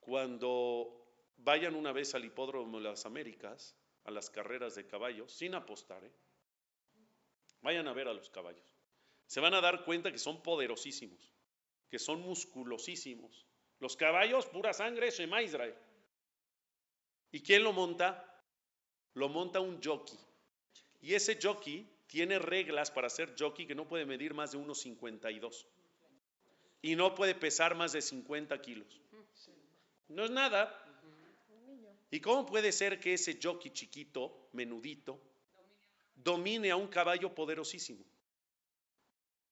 [0.00, 1.04] Cuando
[1.36, 6.02] vayan una vez al hipódromo de las Américas, a las carreras de caballos, sin apostar,
[6.04, 6.12] ¿eh?
[7.60, 8.72] vayan a ver a los caballos.
[9.26, 11.34] Se van a dar cuenta que son poderosísimos,
[11.90, 13.46] que son musculosísimos.
[13.82, 15.74] Los caballos, pura sangre, Shema Israel.
[17.32, 18.24] ¿Y quién lo monta?
[19.14, 20.16] Lo monta un jockey.
[21.00, 25.66] Y ese jockey tiene reglas para ser jockey que no puede medir más de 1,52
[26.80, 29.00] y no puede pesar más de 50 kilos.
[30.06, 30.78] No es nada.
[32.08, 35.18] ¿Y cómo puede ser que ese jockey chiquito, menudito,
[36.14, 38.04] domine a un caballo poderosísimo?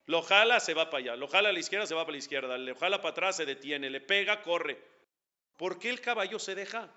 [0.06, 1.16] Lo jala, se va para allá.
[1.16, 2.58] Lo jala a la izquierda, se va para la izquierda.
[2.58, 3.90] Le jala para atrás, se detiene.
[3.90, 4.82] Le pega, corre.
[5.56, 6.90] ¿Por qué el caballo se deja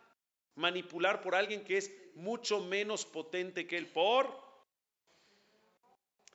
[0.56, 3.88] manipular por alguien que es mucho menos potente que él?
[3.88, 4.44] Por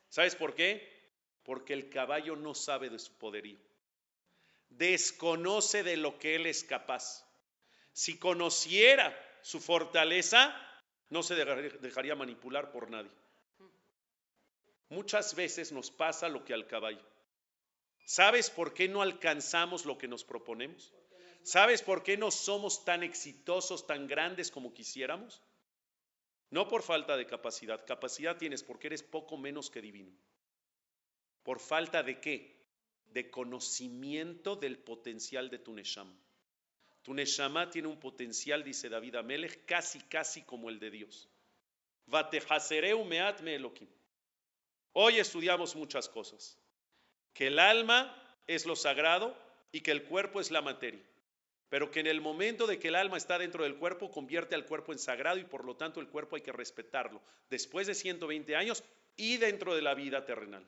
[0.09, 0.87] ¿Sabes por qué?
[1.45, 3.59] Porque el caballo no sabe de su poderío.
[4.71, 7.27] Desconoce de lo que él es capaz.
[7.93, 10.55] Si conociera su fortaleza,
[11.11, 13.11] no se dejaría manipular por nadie.
[14.89, 17.05] Muchas veces nos pasa lo que al caballo.
[18.05, 20.95] ¿Sabes por qué no alcanzamos lo que nos proponemos?
[21.43, 25.43] ¿Sabes por qué no somos tan exitosos, tan grandes como quisiéramos?
[26.51, 27.85] No por falta de capacidad.
[27.85, 30.13] Capacidad tienes porque eres poco menos que divino.
[31.43, 32.67] ¿Por falta de qué?
[33.07, 36.19] De conocimiento del potencial de tu Neshama.
[37.03, 41.29] Tu Neshama tiene un potencial, dice David Amelech, casi, casi como el de Dios.
[42.07, 43.89] meat me Elohim.
[44.93, 46.59] Hoy estudiamos muchas cosas.
[47.35, 48.15] Que el alma
[48.47, 49.37] es lo sagrado
[49.73, 51.05] y que el cuerpo es la materia
[51.69, 54.65] pero que en el momento de que el alma está dentro del cuerpo, convierte al
[54.65, 57.21] cuerpo en sagrado y por lo tanto el cuerpo hay que respetarlo
[57.51, 58.83] después de 120 años
[59.17, 60.67] y dentro de la vida terrenal.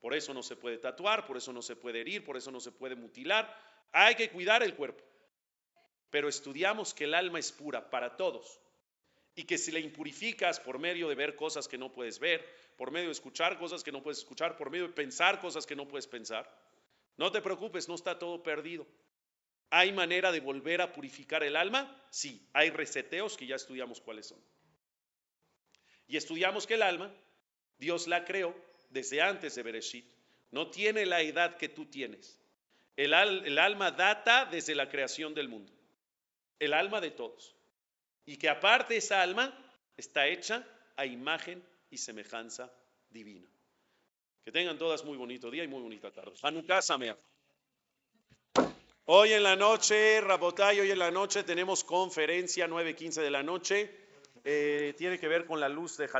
[0.00, 2.60] Por eso no se puede tatuar, por eso no se puede herir, por eso no
[2.60, 3.54] se puede mutilar.
[3.92, 5.04] Hay que cuidar el cuerpo.
[6.10, 8.60] Pero estudiamos que el alma es pura para todos
[9.38, 12.44] y que si la impurificas por medio de ver cosas que no puedes ver,
[12.76, 15.76] por medio de escuchar cosas que no puedes escuchar, por medio de pensar cosas que
[15.76, 16.52] no puedes pensar,
[17.16, 18.84] no te preocupes, no está todo perdido.
[19.70, 22.04] ¿Hay manera de volver a purificar el alma?
[22.10, 24.40] Sí, hay reseteos que ya estudiamos cuáles son.
[26.08, 27.14] Y estudiamos que el alma,
[27.78, 28.56] Dios la creó
[28.90, 30.06] desde antes de Bereshit.
[30.50, 32.40] No tiene la edad que tú tienes.
[32.96, 35.72] El alma data desde la creación del mundo.
[36.58, 37.54] El alma de todos.
[38.28, 39.50] Y que aparte esa alma
[39.96, 40.62] está hecha
[40.96, 42.70] a imagen y semejanza
[43.08, 43.48] divina.
[44.44, 46.34] Que tengan todas muy bonito día y muy bonita tarde.
[46.42, 47.16] Hanukkah Sameach.
[49.06, 53.90] Hoy en la noche, Rabotay, hoy en la noche tenemos conferencia 9.15 de la noche.
[54.44, 56.16] Eh, tiene que ver con la luz de Hanukkah.